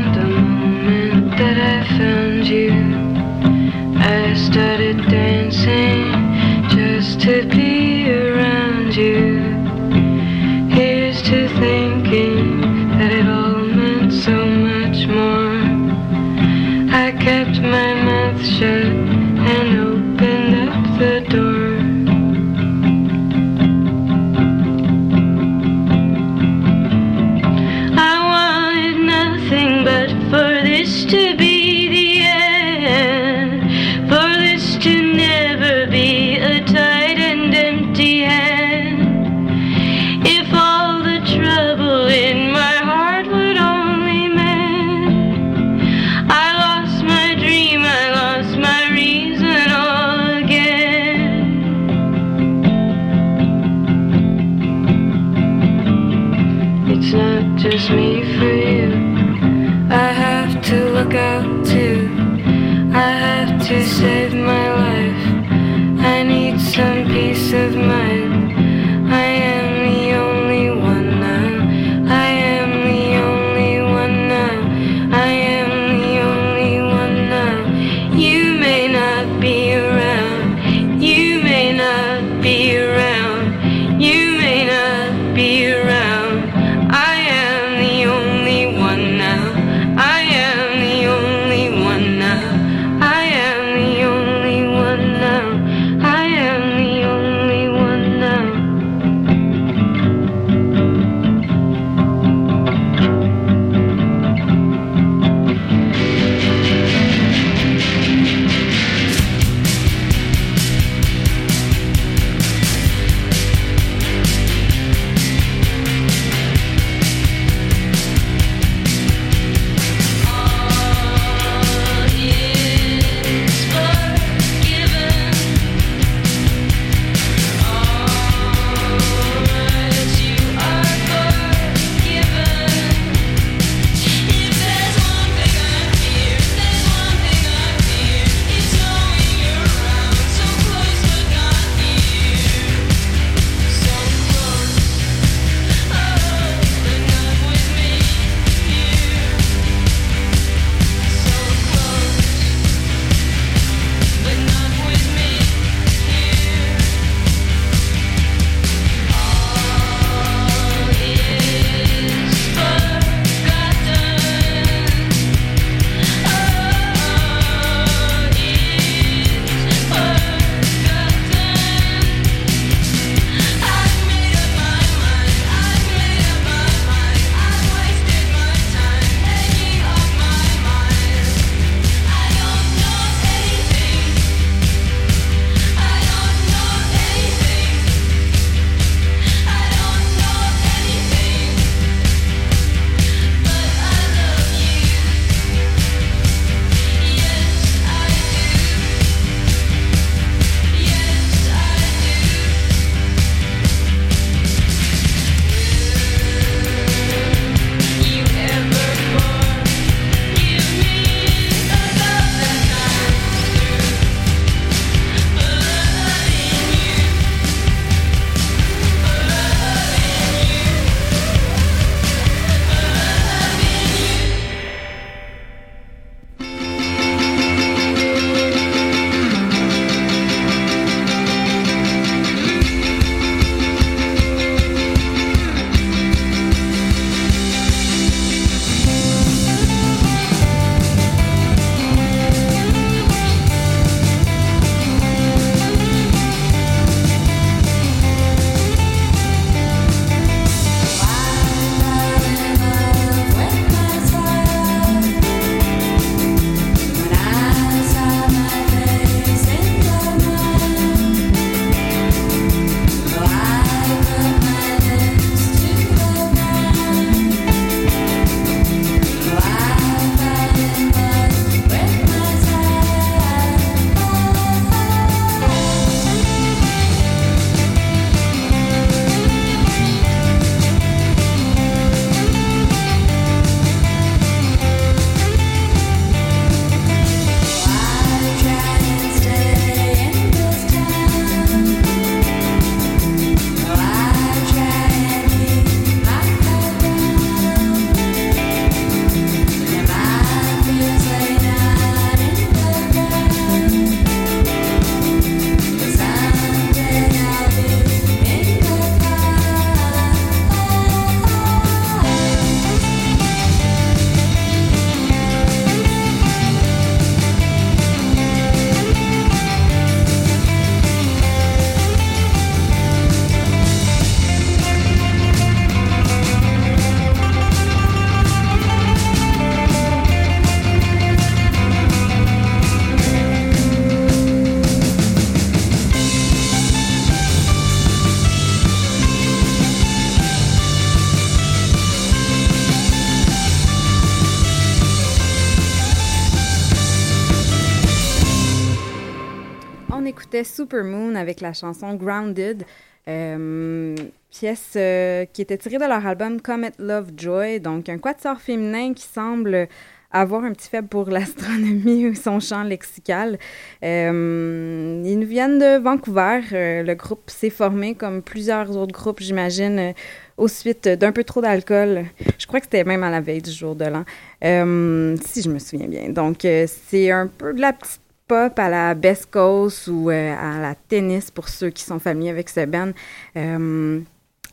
Supermoon 350.73 351.15
avec 351.15 351.39
la 351.41 351.53
chanson 351.53 351.93
Grounded, 351.93 352.63
euh, 353.07 353.95
pièce 354.31 354.73
euh, 354.75 355.25
qui 355.31 355.43
était 355.43 355.57
tirée 355.57 355.77
de 355.77 355.85
leur 355.85 356.05
album 356.05 356.41
Comet 356.41 356.71
Love 356.79 357.11
Joy, 357.15 357.59
donc 357.59 357.89
un 357.89 357.99
quatuor 357.99 358.39
féminin 358.39 358.93
qui 358.93 359.05
semble 359.05 359.67
avoir 360.11 360.43
un 360.43 360.51
petit 360.51 360.69
faible 360.69 360.87
pour 360.87 361.09
l'astronomie 361.11 362.07
ou 362.07 362.15
son 362.15 362.39
champ 362.39 362.63
lexical. 362.63 363.37
Euh, 363.83 365.03
ils 365.05 365.19
nous 365.19 365.27
viennent 365.27 365.59
de 365.59 365.77
Vancouver. 365.77 366.41
Le 366.51 366.93
groupe 366.95 367.29
s'est 367.29 367.51
formé 367.51 367.93
comme 367.93 368.23
plusieurs 368.23 368.75
autres 368.75 368.93
groupes, 368.93 369.21
j'imagine, 369.21 369.77
euh, 369.77 369.93
au 370.37 370.47
suite 370.47 370.87
d'un 370.87 371.11
peu 371.11 371.23
trop 371.23 371.41
d'alcool. 371.41 372.05
Je 372.39 372.47
crois 372.47 372.59
que 372.59 372.65
c'était 372.65 372.83
même 372.83 373.03
à 373.03 373.11
la 373.11 373.21
veille 373.21 373.43
du 373.43 373.51
jour 373.51 373.75
de 373.75 373.85
l'an, 373.85 374.05
si 374.41 375.41
je 375.43 375.49
me 375.49 375.59
souviens 375.59 375.87
bien. 375.87 376.09
Donc, 376.09 376.39
c'est 376.41 377.11
un 377.11 377.27
peu 377.27 377.53
de 377.53 377.61
la 377.61 377.73
petite 377.73 378.01
pop 378.27 378.57
à 378.57 378.69
la 378.69 378.93
Best 378.93 379.29
Coast 379.31 379.87
ou 379.87 380.09
euh, 380.09 380.35
à 380.35 380.59
la 380.59 380.75
tennis 380.75 381.31
pour 381.31 381.49
ceux 381.49 381.69
qui 381.69 381.83
sont 381.83 381.99
familiers 381.99 382.29
avec 382.29 382.49
ce 382.49 382.65
band. 382.65 382.91
Euh, 383.37 383.99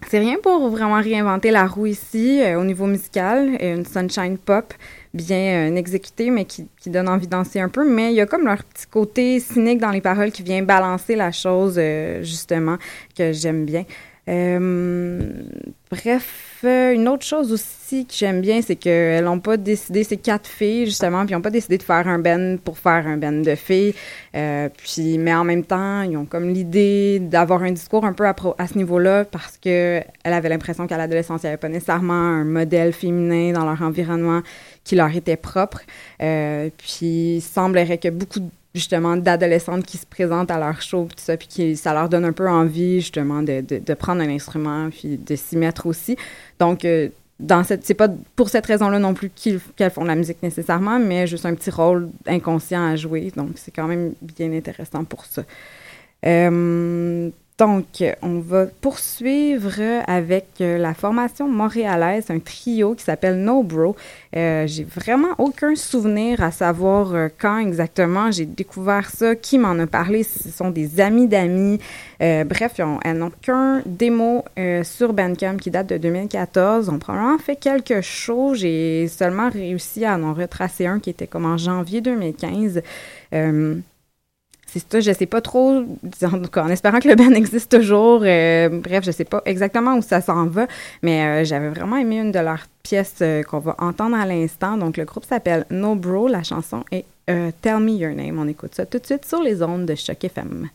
c'est 0.09 0.18
rien 0.18 0.37
pour 0.42 0.70
vraiment 0.70 1.00
réinventer 1.00 1.50
la 1.50 1.66
roue 1.66 1.87
ici 1.87 2.40
euh, 2.42 2.59
au 2.59 2.64
niveau 2.64 2.87
musical. 2.87 3.56
Une 3.61 3.85
sunshine 3.85 4.38
pop 4.38 4.72
bien 5.12 5.74
exécutée, 5.74 6.30
mais 6.30 6.44
qui, 6.44 6.68
qui 6.80 6.88
donne 6.88 7.09
envie 7.09 7.26
de 7.26 7.33
danser 7.33 7.61
un 7.61 7.68
peu. 7.68 7.88
Mais 7.88 8.12
il 8.12 8.16
y 8.16 8.20
a 8.20 8.26
comme 8.26 8.44
leur 8.44 8.64
petit 8.64 8.87
côté 8.87 9.40
cynique 9.40 9.78
dans 9.78 9.90
les 9.90 10.00
paroles 10.00 10.33
qui 10.33 10.42
vient 10.42 10.62
balancer 10.62 11.16
la 11.16 11.33
chose, 11.33 11.78
justement, 12.22 12.78
que 13.16 13.33
j'aime 13.33 13.64
bien. 13.64 13.85
Euh, 14.28 15.33
bref, 15.90 16.61
euh, 16.64 16.92
une 16.92 17.09
autre 17.09 17.24
chose 17.24 17.52
aussi 17.52 18.06
que 18.06 18.12
j'aime 18.14 18.40
bien, 18.40 18.61
c'est 18.62 18.76
qu'elles 18.76 19.24
n'ont 19.24 19.40
pas 19.40 19.56
décidé, 19.56 20.04
ces 20.04 20.18
quatre 20.18 20.46
filles, 20.46 20.87
justement, 20.87 21.24
puis 21.24 21.35
n'ont 21.35 21.40
pas 21.40 21.50
décidé 21.50 21.78
de 21.78 21.83
faire 21.83 22.06
un 22.06 22.18
band 22.18 22.56
pour 22.62 22.78
faire 22.78 23.06
un 23.06 23.16
band 23.16 23.33
de 23.33 23.54
filles. 23.54 23.94
Euh, 24.37 24.68
puis, 24.76 25.18
mais 25.18 25.35
en 25.35 25.44
même 25.44 25.64
temps, 25.64 26.02
ils 26.02 26.16
ont 26.16 26.26
comme 26.26 26.50
l'idée 26.50 27.18
d'avoir 27.18 27.62
un 27.62 27.72
discours 27.72 28.04
un 28.04 28.12
peu 28.12 28.26
à, 28.26 28.35
ce 28.66 28.76
niveau-là 28.76 29.24
parce 29.24 29.56
que 29.56 30.00
elle 30.22 30.33
avait 30.33 30.48
l'impression 30.48 30.87
qu'à 30.87 30.98
l'adolescence, 30.98 31.42
il 31.42 31.46
n'y 31.46 31.50
avait 31.50 31.56
pas 31.56 31.68
nécessairement 31.68 32.12
un 32.12 32.44
modèle 32.44 32.92
féminin 32.92 33.52
dans 33.52 33.64
leur 33.64 33.83
environnement 33.83 34.42
qui 34.85 34.96
leur 34.96 35.14
était 35.14 35.37
propre. 35.37 35.80
Euh, 36.22 36.68
puis, 36.76 37.37
il 37.37 37.40
semblerait 37.40 37.98
que 37.98 38.09
beaucoup 38.09 38.40
de 38.40 38.50
justement 38.74 39.16
d'adolescentes 39.16 39.85
qui 39.85 39.98
se 39.98 40.06
présentent 40.06 40.50
à 40.50 40.59
leur 40.59 40.80
show 40.80 41.04
puis 41.04 41.16
ça 41.18 41.37
puis 41.37 41.48
qui 41.48 41.76
ça 41.76 41.92
leur 41.92 42.09
donne 42.09 42.24
un 42.24 42.33
peu 42.33 42.48
envie 42.48 43.00
justement 43.00 43.42
de, 43.42 43.61
de, 43.61 43.94
prendre 43.94 44.22
un 44.22 44.28
instrument 44.28 44.90
puis 44.90 45.16
de 45.16 45.37
s'y 45.37 45.56
mettre 45.56 45.87
aussi. 45.87 46.16
Donc 46.59 46.85
euh, 46.85 47.09
dans 47.40 47.64
cette 47.64 47.85
c'est 47.85 47.94
pas 47.94 48.09
pour 48.37 48.48
cette 48.48 48.66
raison-là 48.66 48.98
non 48.98 49.14
plus 49.14 49.30
qu'elles 49.30 49.90
font 49.90 50.02
de 50.02 50.09
la 50.09 50.14
musique 50.14 50.42
nécessairement 50.42 50.98
mais 50.98 51.26
juste 51.26 51.46
un 51.46 51.54
petit 51.54 51.70
rôle 51.70 52.11
inconscient 52.26 52.85
à 52.87 52.96
jouer. 52.96 53.33
Donc 53.35 53.52
c'est 53.56 53.72
quand 53.72 53.88
même 53.88 54.12
bien 54.22 54.52
intéressant 54.52 55.04
pour 55.04 55.24
ça. 55.24 55.42
Euh, 56.26 57.30
donc, 57.60 58.02
on 58.22 58.38
va 58.40 58.64
poursuivre 58.80 59.78
avec 60.06 60.46
euh, 60.62 60.78
la 60.78 60.94
formation 60.94 61.46
montréalaise, 61.46 62.30
un 62.30 62.38
trio 62.38 62.94
qui 62.94 63.04
s'appelle 63.04 63.36
No 63.36 63.62
Bro. 63.62 63.96
Euh, 64.34 64.66
j'ai 64.66 64.84
vraiment 64.84 65.34
aucun 65.36 65.74
souvenir 65.74 66.42
à 66.42 66.52
savoir 66.52 67.14
euh, 67.14 67.28
quand 67.38 67.58
exactement 67.58 68.30
j'ai 68.30 68.46
découvert 68.46 69.10
ça, 69.10 69.36
qui 69.36 69.58
m'en 69.58 69.78
a 69.78 69.86
parlé, 69.86 70.22
ce 70.22 70.48
sont 70.48 70.70
des 70.70 71.00
amis 71.02 71.28
d'amis. 71.28 71.78
Bref, 72.18 72.72
ils 72.78 72.82
ont- 72.84 72.98
n'ont 73.14 73.32
qu'un 73.42 73.82
démo 73.84 74.44
sur 74.82 75.12
Bandcamp 75.12 75.56
qui 75.58 75.70
date 75.70 75.88
de 75.88 75.98
2014. 75.98 76.88
On 76.88 76.94
a 76.96 76.98
probablement 76.98 77.38
fait 77.38 77.56
quelques 77.56 78.00
shows. 78.00 78.54
J'ai 78.54 79.06
seulement 79.08 79.50
réussi 79.50 80.04
à 80.06 80.16
en 80.18 80.32
retracer 80.32 80.86
un 80.86 80.98
qui 80.98 81.10
était 81.10 81.26
comme 81.26 81.44
en 81.44 81.58
janvier 81.58 82.00
2015. 82.00 82.80
C'est 84.72 84.92
ça, 84.92 85.00
je 85.00 85.12
sais 85.12 85.26
pas 85.26 85.40
trop, 85.40 85.83
en, 86.22 86.61
en 86.61 86.68
espérant 86.68 87.00
que 87.00 87.09
le 87.09 87.16
band 87.16 87.30
existe 87.35 87.76
toujours. 87.76 88.22
euh, 88.24 88.68
bref, 88.68 89.04
je 89.04 89.11
sais 89.11 89.24
pas 89.24 89.42
exactement 89.44 89.96
où 89.96 90.02
ça 90.02 90.20
s'en 90.20 90.46
va, 90.46 90.66
mais 91.02 91.24
euh, 91.24 91.44
j'avais 91.44 91.70
vraiment 91.70 91.96
aimé 91.96 92.18
une 92.20 92.30
de 92.30 92.38
leurs 92.38 92.66
pièces 92.85 93.16
euh, 93.22 93.42
qu'on 93.42 93.59
va 93.59 93.74
entendre 93.78 94.16
à 94.16 94.26
l'instant. 94.26 94.76
Donc, 94.76 94.96
le 94.96 95.04
groupe 95.04 95.24
s'appelle 95.24 95.66
No 95.70 95.96
Bro, 95.96 96.28
la 96.28 96.42
chanson 96.44 96.85
est 96.92 97.04
Tell 97.26 97.78
Me 97.78 97.92
Your 97.92 98.14
Name. 98.14 98.38
On 98.38 98.48
écoute 98.48 98.74
ça 98.74 98.87
tout 98.87 98.98
de 98.98 99.06
suite 99.06 99.24
sur 99.24 99.42
les 99.42 99.62
ondes 99.62 99.87
de 99.87 99.94
Choc 99.94 100.22
FM. 100.24 100.68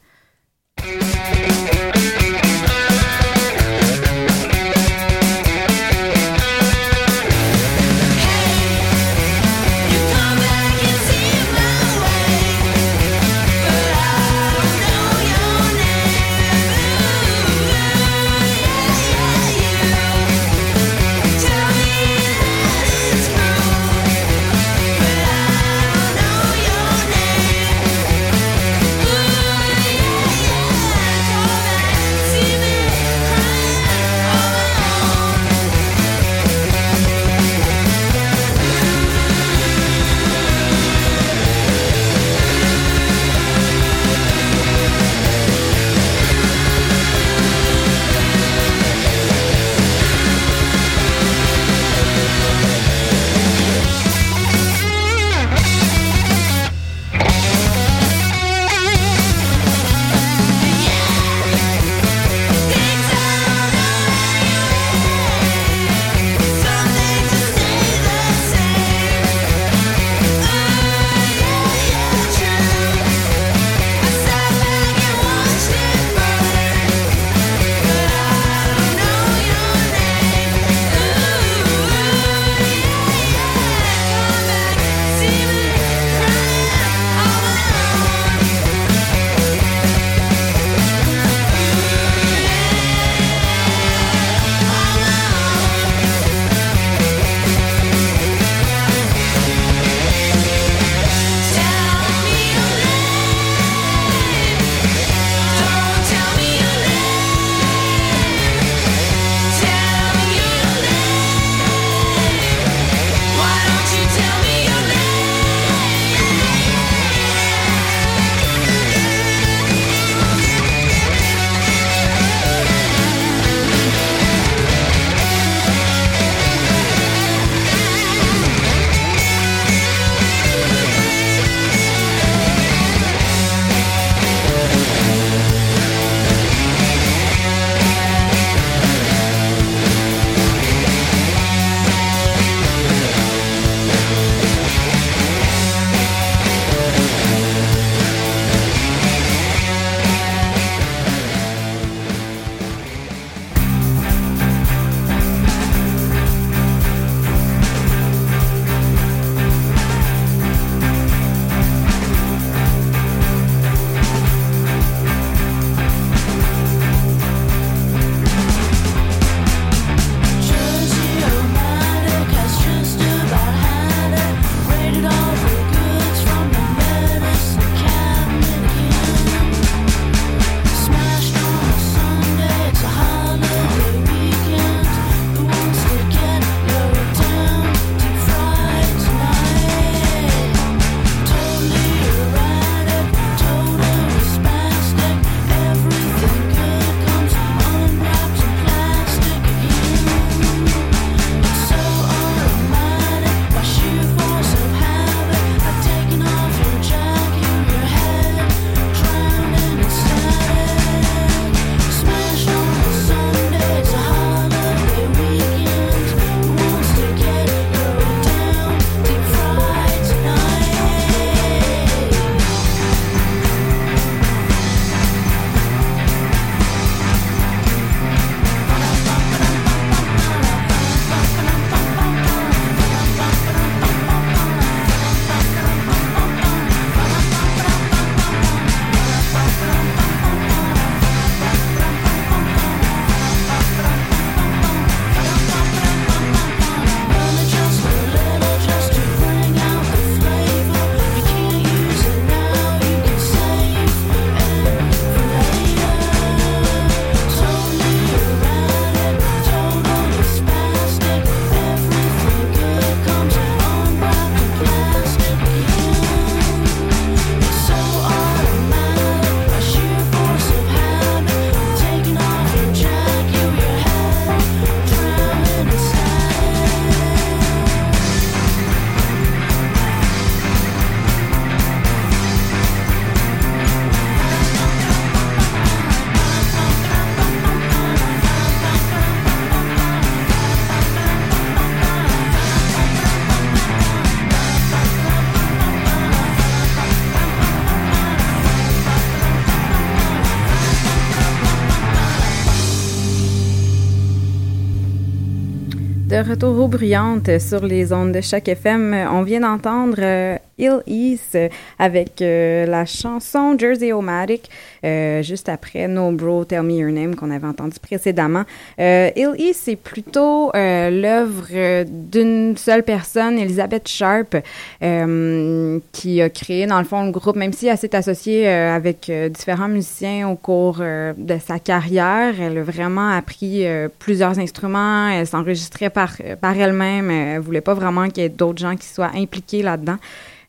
Sur 307.39 307.65
les 307.65 307.93
ondes 307.93 308.11
de 308.11 308.21
chaque 308.21 308.47
FM. 308.47 308.93
On 309.11 309.21
vient 309.23 309.41
d'entendre 309.41 309.97
euh, 309.99 310.37
Ill 310.57 310.81
East 310.87 311.37
avec 311.77 312.21
euh, 312.21 312.65
la 312.65 312.85
chanson 312.85 313.57
Jersey 313.57 313.91
Omatic, 313.91 314.49
euh, 314.83 315.21
juste 315.21 315.49
après 315.49 315.87
No 315.87 316.11
Bro 316.11 316.45
Tell 316.45 316.63
Me 316.63 316.73
Your 316.73 316.91
Name 316.91 317.15
qu'on 317.15 317.31
avait 317.31 317.47
entendu 317.47 317.77
précédemment. 317.79 318.43
Euh, 318.79 319.09
Ill 319.15 319.33
East, 319.37 319.61
c'est 319.65 319.75
plutôt 319.75 320.51
euh, 320.55 320.89
l'œuvre 320.89 321.83
d'une 321.83 322.55
seule 322.57 322.83
personne, 322.83 323.37
Elizabeth 323.37 323.87
Sharp, 323.87 324.37
euh, 324.81 325.79
qui 325.91 326.21
a 326.21 326.29
créé 326.29 326.65
dans 326.67 326.79
le 326.79 326.85
fond 326.85 327.05
le 327.05 327.11
groupe, 327.11 327.35
même 327.35 327.53
si 327.53 327.67
elle 327.67 327.77
s'est 327.77 327.95
associée 327.95 328.47
euh, 328.47 328.75
avec 328.75 329.09
euh, 329.09 329.29
différents 329.29 329.67
musiciens 329.67 330.29
au 330.29 330.35
cours 330.35 330.77
euh, 330.79 331.13
de 331.17 331.37
sa 331.45 331.59
carrière. 331.59 332.33
Elle 332.39 332.57
a 332.57 332.63
vraiment 332.63 333.09
appris 333.09 333.65
euh, 333.65 333.89
plusieurs 333.99 334.39
instruments, 334.39 335.09
elle 335.09 335.27
s'enregistrait 335.27 335.89
par, 335.89 336.13
par 336.39 336.57
elle-même, 336.57 337.11
elle 337.11 337.39
voulait 337.39 337.61
pas 337.61 337.73
vraiment 337.73 338.07
qu'il 338.07 338.23
y 338.23 338.25
ait 338.25 338.29
d'autres 338.29 338.59
gens 338.59 338.75
qui 338.75 338.87
soient 338.87 339.11
impliqués 339.15 339.61
là-dedans. 339.61 339.97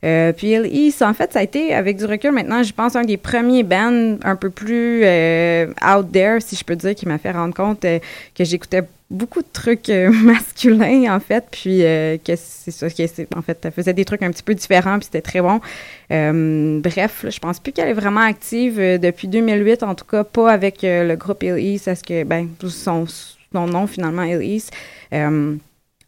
Euh, 0.06 0.32
puis 0.32 0.52
East, 0.52 1.02
en 1.02 1.14
fait, 1.14 1.32
ça 1.32 1.40
a 1.40 1.42
été, 1.42 1.74
avec 1.74 1.96
du 1.96 2.04
recul 2.04 2.30
maintenant, 2.30 2.62
je 2.62 2.72
pense, 2.72 2.94
un 2.94 3.02
des 3.02 3.16
premiers 3.16 3.64
bands 3.64 4.16
un 4.22 4.36
peu 4.36 4.50
plus 4.50 5.02
euh, 5.04 5.66
out 5.84 6.12
there, 6.12 6.40
si 6.40 6.54
je 6.54 6.64
peux 6.64 6.76
dire, 6.76 6.94
qui 6.94 7.08
m'a 7.08 7.18
fait 7.18 7.32
rendre 7.32 7.54
compte 7.54 7.84
euh, 7.84 7.98
que 8.34 8.44
j'écoutais 8.44 8.82
beaucoup 9.10 9.40
de 9.40 9.48
trucs 9.52 9.88
masculins, 10.22 11.12
en 11.14 11.18
fait, 11.18 11.44
puis 11.50 11.78
que 11.78 12.36
c'est 12.36 12.70
ça, 12.70 12.88
que 12.88 13.36
en 13.36 13.42
fait, 13.42 13.58
elle 13.64 13.72
faisait 13.72 13.94
des 13.94 14.04
trucs 14.04 14.22
un 14.22 14.30
petit 14.30 14.42
peu 14.44 14.54
différents, 14.54 14.98
puis 14.98 15.06
c'était 15.06 15.22
très 15.22 15.40
bon. 15.40 15.60
Bref, 16.08 17.22
là, 17.24 17.30
je 17.30 17.38
pense 17.40 17.58
plus 17.58 17.72
qu'elle 17.72 17.88
est 17.88 17.94
vraiment 17.94 18.20
active 18.20 18.78
depuis 19.00 19.28
2008, 19.28 19.82
en 19.82 19.94
tout 19.94 20.04
cas, 20.04 20.22
pas 20.24 20.52
avec 20.52 20.78
le 20.82 21.14
groupe 21.14 21.42
Ill 21.42 21.58
East, 21.58 21.86
parce 21.86 22.02
que, 22.02 22.24
ben, 22.24 22.48
son, 22.68 23.06
nom, 23.52 23.86
finalement, 23.86 24.22
Ill 24.22 24.42
East. 24.42 24.72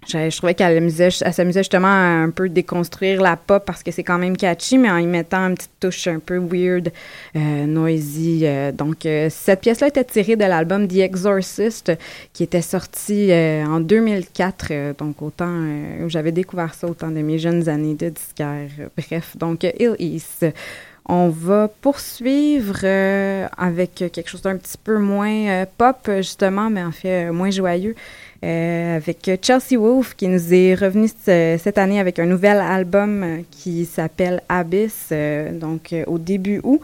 Je, 0.07 0.35
trouvais 0.37 0.55
qu'elle 0.55 0.77
amusait- 0.77 1.23
elle 1.23 1.35
s'amusait 1.35 1.61
justement 1.61 1.89
à 1.89 2.23
un 2.25 2.31
peu 2.31 2.49
déconstruire 2.49 3.21
la 3.21 3.37
pop 3.37 3.63
parce 3.67 3.83
que 3.83 3.91
c'est 3.91 4.05
quand 4.05 4.17
même 4.19 4.37
catchy, 4.37 4.79
mais 4.79 4.91
en 4.91 4.97
y 4.99 5.07
mettant 5.07 5.49
une 5.49 5.55
petite 5.55 5.73
touche 5.81 6.07
un 6.07 6.19
peu 6.19 6.39
weird, 6.39 6.91
euh, 7.37 7.67
noisy. 7.67 8.43
euh, 8.45 8.73
donc, 8.73 9.05
euh, 9.05 9.29
cette 9.31 9.61
pièce-là 9.61 9.89
était 9.89 10.05
tirée 10.05 10.37
de 10.37 10.45
l'album 10.45 10.87
The 10.89 10.99
Exorcist 10.99 11.93
qui 12.33 12.45
était 12.45 12.63
sorti 12.63 13.31
en 13.33 13.81
2004. 13.81 14.69
euh, 14.71 14.93
donc, 14.97 15.21
autant 15.21 15.53
j'avais 16.07 16.33
découvert 16.33 16.73
ça 16.75 16.87
au 16.87 16.95
temps 16.95 17.11
de 17.11 17.21
mes 17.21 17.39
jeunes 17.39 17.69
années 17.69 17.95
de 17.95 18.09
disquaire. 18.09 18.69
Bref, 18.97 19.37
donc, 19.37 19.65
Ill 19.65 19.97
East. 19.99 20.47
On 21.11 21.31
va 21.31 21.69
poursuivre 21.81 22.85
avec 23.57 23.95
quelque 23.95 24.29
chose 24.29 24.43
d'un 24.43 24.57
petit 24.59 24.77
peu 24.77 24.99
moins 24.99 25.65
pop, 25.79 25.97
justement, 26.19 26.69
mais 26.69 26.83
en 26.83 26.93
fait 26.93 27.31
moins 27.31 27.51
joyeux. 27.51 27.95
Euh, 28.45 28.97
avec 28.99 29.29
Chelsea 29.43 29.77
Wolf 29.77 30.15
qui 30.15 30.29
nous 30.29 30.55
est 30.55 30.75
revenu 30.77 31.09
ce- 31.09 31.57
cette 31.59 31.77
année 31.77 31.99
avec 31.99 32.21
un 32.21 32.27
nouvel 32.27 32.59
album 32.59 33.23
euh, 33.25 33.39
qui 33.51 33.85
s'appelle 33.85 34.43
Abyss, 34.49 35.09
euh, 35.11 35.51
donc 35.59 35.93
euh, 35.93 36.05
au 36.07 36.19
début 36.19 36.61
août. 36.63 36.81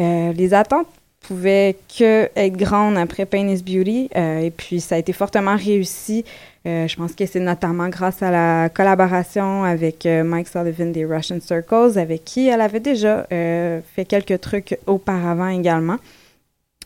Euh, 0.00 0.32
les 0.34 0.52
attentes 0.52 0.86
pouvaient 1.22 1.76
que 1.98 2.28
être 2.36 2.56
grandes 2.58 2.98
après 2.98 3.24
Pain 3.24 3.48
is 3.48 3.62
Beauty 3.62 4.10
et 4.14 4.52
puis 4.56 4.80
ça 4.80 4.94
a 4.94 4.98
été 4.98 5.12
fortement 5.12 5.56
réussi. 5.56 6.24
Je 6.64 6.94
pense 6.96 7.12
que 7.12 7.26
c'est 7.26 7.40
notamment 7.40 7.88
grâce 7.88 8.22
à 8.22 8.30
la 8.30 8.68
collaboration 8.68 9.64
avec 9.64 10.06
Mike 10.06 10.48
Sullivan 10.48 10.92
des 10.92 11.04
Russian 11.04 11.40
Circles, 11.40 11.98
avec 11.98 12.24
qui 12.24 12.48
elle 12.48 12.60
avait 12.60 12.80
déjà 12.80 13.26
fait 13.28 14.04
quelques 14.06 14.40
trucs 14.40 14.78
auparavant 14.86 15.48
également. 15.48 15.96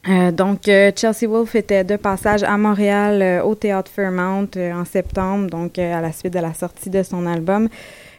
Euh, 0.08 0.32
donc, 0.32 0.66
euh, 0.66 0.90
Chelsea 0.96 1.28
Wolf 1.28 1.54
était 1.54 1.84
de 1.84 1.94
passage 1.94 2.42
à 2.42 2.58
Montréal 2.58 3.22
euh, 3.22 3.42
au 3.44 3.54
Théâtre 3.54 3.88
Fairmount 3.94 4.48
euh, 4.56 4.72
en 4.72 4.84
septembre, 4.84 5.48
donc 5.48 5.78
euh, 5.78 5.94
à 5.96 6.00
la 6.00 6.10
suite 6.10 6.34
de 6.34 6.40
la 6.40 6.52
sortie 6.54 6.90
de 6.90 7.04
son 7.04 7.24
album. 7.24 7.68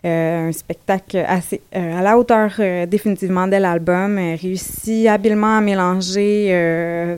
Euh, 0.06 0.48
un 0.48 0.52
spectacle 0.54 1.18
assez 1.28 1.62
à 1.74 2.02
la 2.02 2.18
hauteur 2.18 2.52
définitivement 2.88 3.48
de 3.48 3.56
l'album, 3.56 4.18
réussit 4.18 5.08
habilement 5.08 5.58
à 5.58 5.62
mélanger 5.62 6.50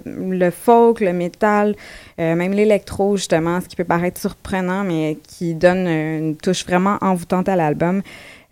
le 0.05 0.49
folk, 0.51 0.99
le 0.99 1.11
métal, 1.11 1.75
même 2.19 2.53
l'électro 2.53 3.17
justement, 3.17 3.59
ce 3.59 3.67
qui 3.67 3.75
peut 3.75 3.85
paraître 3.85 4.21
surprenant, 4.21 4.83
mais 4.83 5.17
qui 5.27 5.55
donne 5.55 5.87
une 5.87 6.35
touche 6.35 6.63
vraiment 6.63 6.99
envoûtante 7.01 7.49
à 7.49 7.55
l'album. 7.55 8.03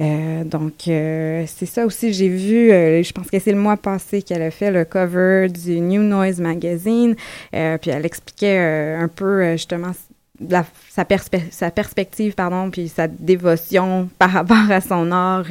Euh, 0.03 0.43
donc, 0.43 0.87
euh, 0.87 1.45
c'est 1.47 1.65
ça 1.65 1.85
aussi, 1.85 2.13
j'ai 2.13 2.27
vu, 2.27 2.71
euh, 2.71 3.01
je 3.03 3.11
pense 3.13 3.29
que 3.29 3.39
c'est 3.39 3.51
le 3.51 3.57
mois 3.57 3.77
passé 3.77 4.21
qu'elle 4.21 4.41
a 4.41 4.51
fait 4.51 4.71
le 4.71 4.85
cover 4.85 5.47
du 5.49 5.79
New 5.79 6.01
Noise 6.01 6.39
Magazine, 6.41 7.15
puis 7.51 7.91
elle 7.91 8.05
expliquait 8.05 8.57
un 8.57 9.07
peu 9.07 9.53
justement 9.53 9.91
sa, 10.89 11.03
perspe- 11.03 11.51
sa 11.51 11.71
perspective, 11.71 12.33
pardon, 12.33 12.69
puis 12.69 12.89
sa 12.89 13.07
dévotion 13.07 14.09
par 14.19 14.31
rapport 14.31 14.69
à 14.69 14.81
son 14.81 15.11
art, 15.11 15.45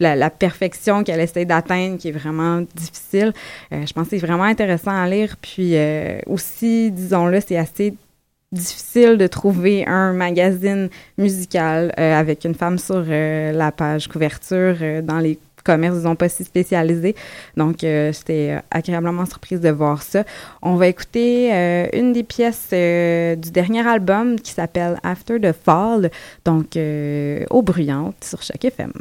la, 0.00 0.16
la 0.16 0.30
perfection 0.30 1.02
qu'elle 1.02 1.20
essaie 1.20 1.44
d'atteindre, 1.44 1.98
qui 1.98 2.08
est 2.08 2.12
vraiment 2.12 2.62
difficile. 2.74 3.32
Je 3.70 3.92
pense 3.92 4.08
que 4.08 4.18
c'est 4.18 4.26
vraiment 4.26 4.44
intéressant 4.44 4.90
à 4.94 5.08
lire, 5.08 5.36
puis 5.40 5.76
aussi, 6.26 6.90
disons-le, 6.90 7.40
c'est 7.40 7.56
assez 7.56 7.94
difficile 8.52 9.18
de 9.18 9.26
trouver 9.26 9.86
un 9.86 10.12
magazine 10.12 10.88
musical 11.18 11.92
euh, 11.98 12.18
avec 12.18 12.44
une 12.44 12.54
femme 12.54 12.78
sur 12.78 13.04
euh, 13.08 13.52
la 13.52 13.72
page 13.72 14.08
couverture 14.08 14.76
euh, 14.80 15.02
dans 15.02 15.18
les 15.18 15.38
commerces, 15.64 15.96
disons 15.96 16.16
pas 16.16 16.30
si 16.30 16.44
spécialisés. 16.44 17.14
Donc, 17.58 17.80
j'étais 17.80 18.58
agréablement 18.70 19.26
surprise 19.26 19.60
de 19.60 19.68
voir 19.68 20.00
ça. 20.00 20.24
On 20.62 20.76
va 20.76 20.86
écouter 20.86 21.50
une 21.92 22.14
des 22.14 22.22
pièces 22.22 22.68
du 22.70 23.50
dernier 23.50 23.86
album 23.86 24.40
qui 24.40 24.52
s'appelle 24.52 24.98
After 25.02 25.38
the 25.38 25.52
Fall, 25.52 26.10
donc 26.46 26.78
au 27.50 27.60
bruyante 27.60 28.16
sur 28.24 28.40
chaque 28.40 28.64
FM. 28.64 28.92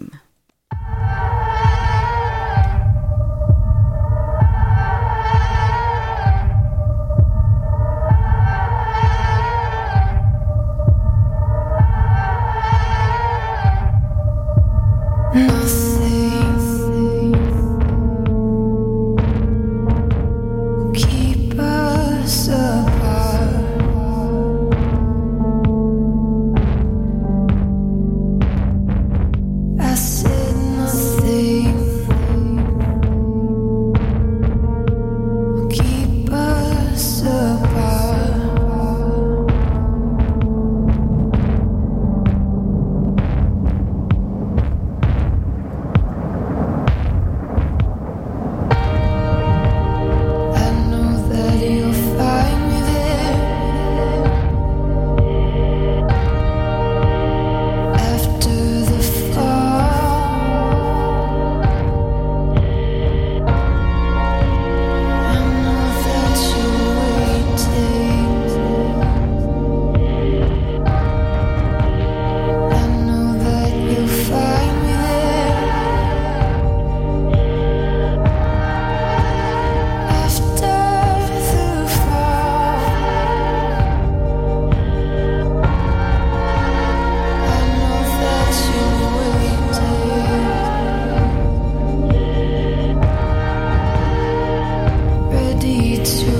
to 96.08 96.37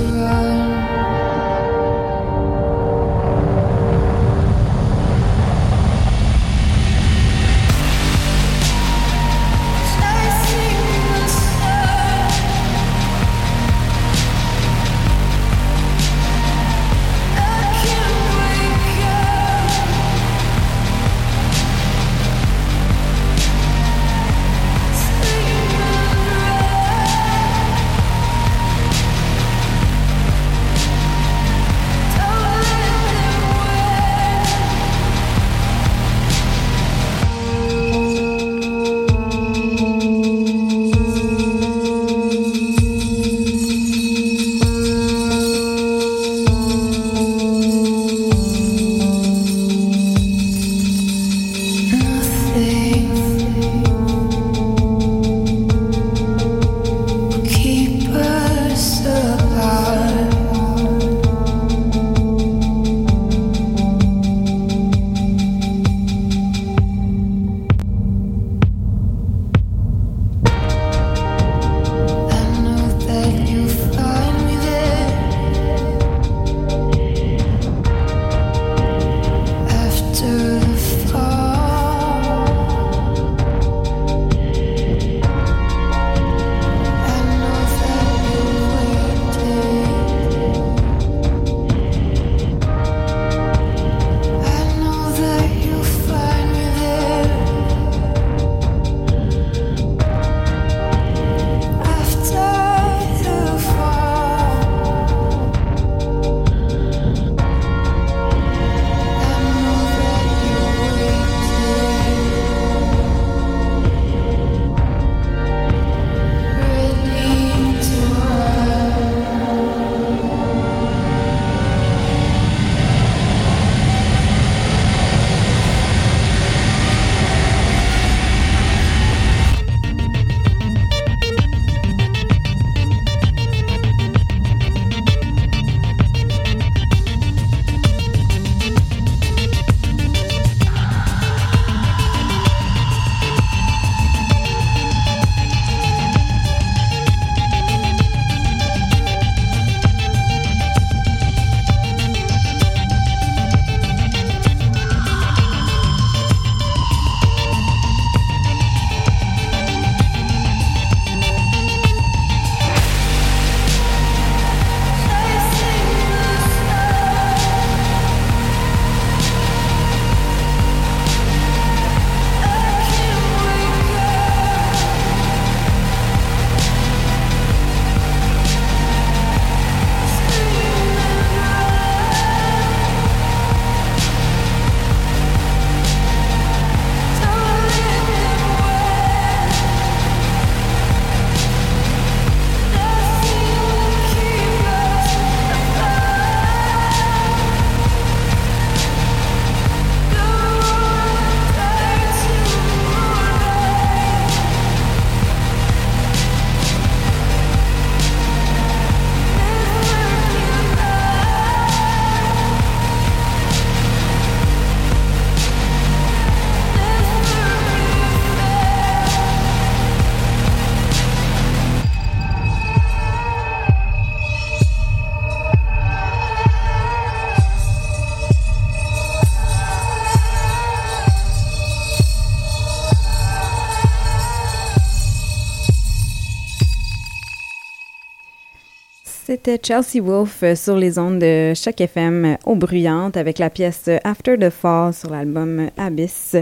Chelsea 239.64 240.02
Wolf 240.04 240.44
euh, 240.44 240.56
sur 240.56 240.76
les 240.76 241.00
ondes 241.00 241.20
de 241.20 241.54
Choc 241.54 241.80
FM 241.80 242.26
euh, 242.26 242.36
au 242.46 242.56
Bruyante 242.56 243.16
avec 243.16 243.40
la 243.40 243.50
pièce 243.50 243.90
After 244.04 244.38
the 244.38 244.50
Fall 244.50 244.94
sur 244.94 245.10
l'album 245.10 245.70
Abyss. 245.78 246.36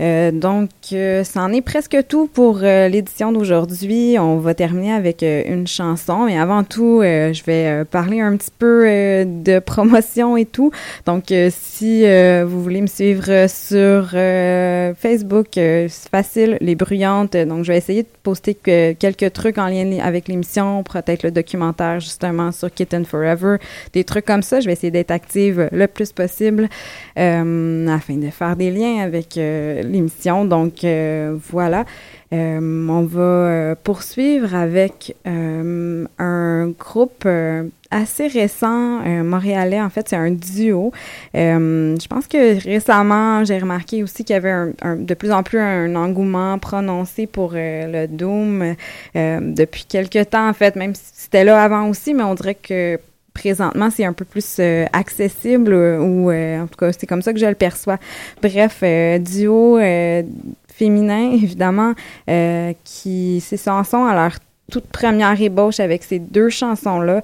Euh, 0.00 0.30
donc, 0.30 0.70
euh, 0.92 1.24
c'en 1.24 1.52
est 1.52 1.60
presque 1.60 1.96
tout 2.08 2.28
pour 2.32 2.60
euh, 2.62 2.88
l'édition 2.88 3.32
d'aujourd'hui. 3.32 4.16
On 4.18 4.36
va 4.38 4.54
terminer 4.54 4.92
avec 4.92 5.22
une 5.22 5.66
chanson, 5.66 6.26
mais 6.26 6.38
avant 6.38 6.62
tout, 6.62 7.00
je 7.02 7.44
vais 7.44 7.84
parler 7.84 8.20
un 8.20 8.36
petit 8.36 8.50
peu 8.56 8.84
de 9.26 9.58
promotion 9.64 10.36
et 10.36 10.44
tout. 10.44 10.70
Donc, 11.06 11.32
si 11.50 12.04
vous 12.44 12.62
voulez 12.62 12.80
me 12.80 12.86
suivre 12.86 13.46
sur 13.48 14.10
Facebook, 14.96 15.48
c'est 15.54 16.08
facile, 16.10 16.58
les 16.60 16.74
bruyantes. 16.74 17.36
Donc, 17.36 17.64
je 17.64 17.72
vais 17.72 17.78
essayer 17.78 18.02
de 18.02 18.08
poster 18.22 18.54
quelques 18.54 19.32
trucs 19.32 19.58
en 19.58 19.66
lien 19.66 19.98
avec 20.02 20.28
l'émission, 20.28 20.82
peut-être 20.82 21.22
le 21.22 21.30
documentaire 21.30 22.00
justement 22.00 22.52
sur 22.52 22.72
Kitten 22.72 23.04
Forever, 23.04 23.56
des 23.92 24.04
trucs 24.04 24.24
comme 24.24 24.42
ça. 24.42 24.60
Je 24.60 24.66
vais 24.66 24.72
essayer 24.72 24.90
d'être 24.90 25.10
active 25.10 25.68
le 25.72 25.86
plus 25.86 26.12
possible 26.12 26.68
afin 27.16 28.16
de 28.16 28.30
faire 28.30 28.56
des 28.56 28.70
liens 28.70 29.02
avec 29.02 29.38
l'émission. 29.88 30.44
Donc 30.44 30.84
euh, 30.84 31.36
voilà, 31.50 31.84
euh, 32.32 32.58
on 32.88 33.02
va 33.02 33.20
euh, 33.20 33.74
poursuivre 33.82 34.54
avec 34.54 35.16
un 35.24 36.68
groupe 36.78 37.26
assez 37.90 38.26
récent, 38.26 39.00
montréalais. 39.24 39.80
En 39.80 39.90
fait, 39.90 40.08
c'est 40.08 40.16
un 40.16 40.30
duo. 40.30 40.92
je 41.34 42.06
pense 42.06 42.26
que 42.26 42.62
récemment, 42.62 43.44
j'ai 43.44 43.58
remarqué 43.58 44.02
aussi 44.02 44.24
qu'il 44.24 44.34
y 44.34 44.36
avait 44.36 44.72
de 44.82 45.14
plus 45.14 45.32
en 45.32 45.42
plus 45.42 45.58
un 45.58 45.94
engouement 45.96 46.58
prononcé 46.58 47.26
pour 47.26 47.52
le 47.54 48.06
Doom 48.06 48.74
depuis 49.14 49.84
quelques 49.88 50.30
temps, 50.30 50.48
en 50.48 50.52
fait, 50.52 50.76
même 50.76 50.94
si 50.94 51.02
c'était 51.14 51.44
là 51.44 51.62
avant 51.62 51.88
aussi, 51.88 52.14
mais 52.14 52.24
on 52.24 52.34
dirait 52.34 52.54
que 52.54 52.98
présentement, 53.38 53.88
c'est 53.90 54.04
un 54.04 54.12
peu 54.12 54.24
plus 54.24 54.56
euh, 54.58 54.86
accessible 54.92 55.72
euh, 55.72 55.98
ou 56.00 56.30
euh, 56.30 56.62
en 56.62 56.66
tout 56.66 56.76
cas, 56.76 56.92
c'est 56.92 57.06
comme 57.06 57.22
ça 57.22 57.32
que 57.32 57.38
je 57.38 57.46
le 57.46 57.54
perçois. 57.54 57.98
Bref, 58.42 58.82
duo 59.20 59.78
féminin, 60.68 61.30
évidemment, 61.42 61.94
qui 62.84 63.42
c'est 63.44 63.56
chansons 63.56 64.04
à 64.04 64.14
leur 64.14 64.38
toute 64.70 64.86
première 64.86 65.40
ébauche 65.40 65.80
avec 65.80 66.04
ces 66.04 66.18
deux 66.18 66.50
chansons-là. 66.50 67.22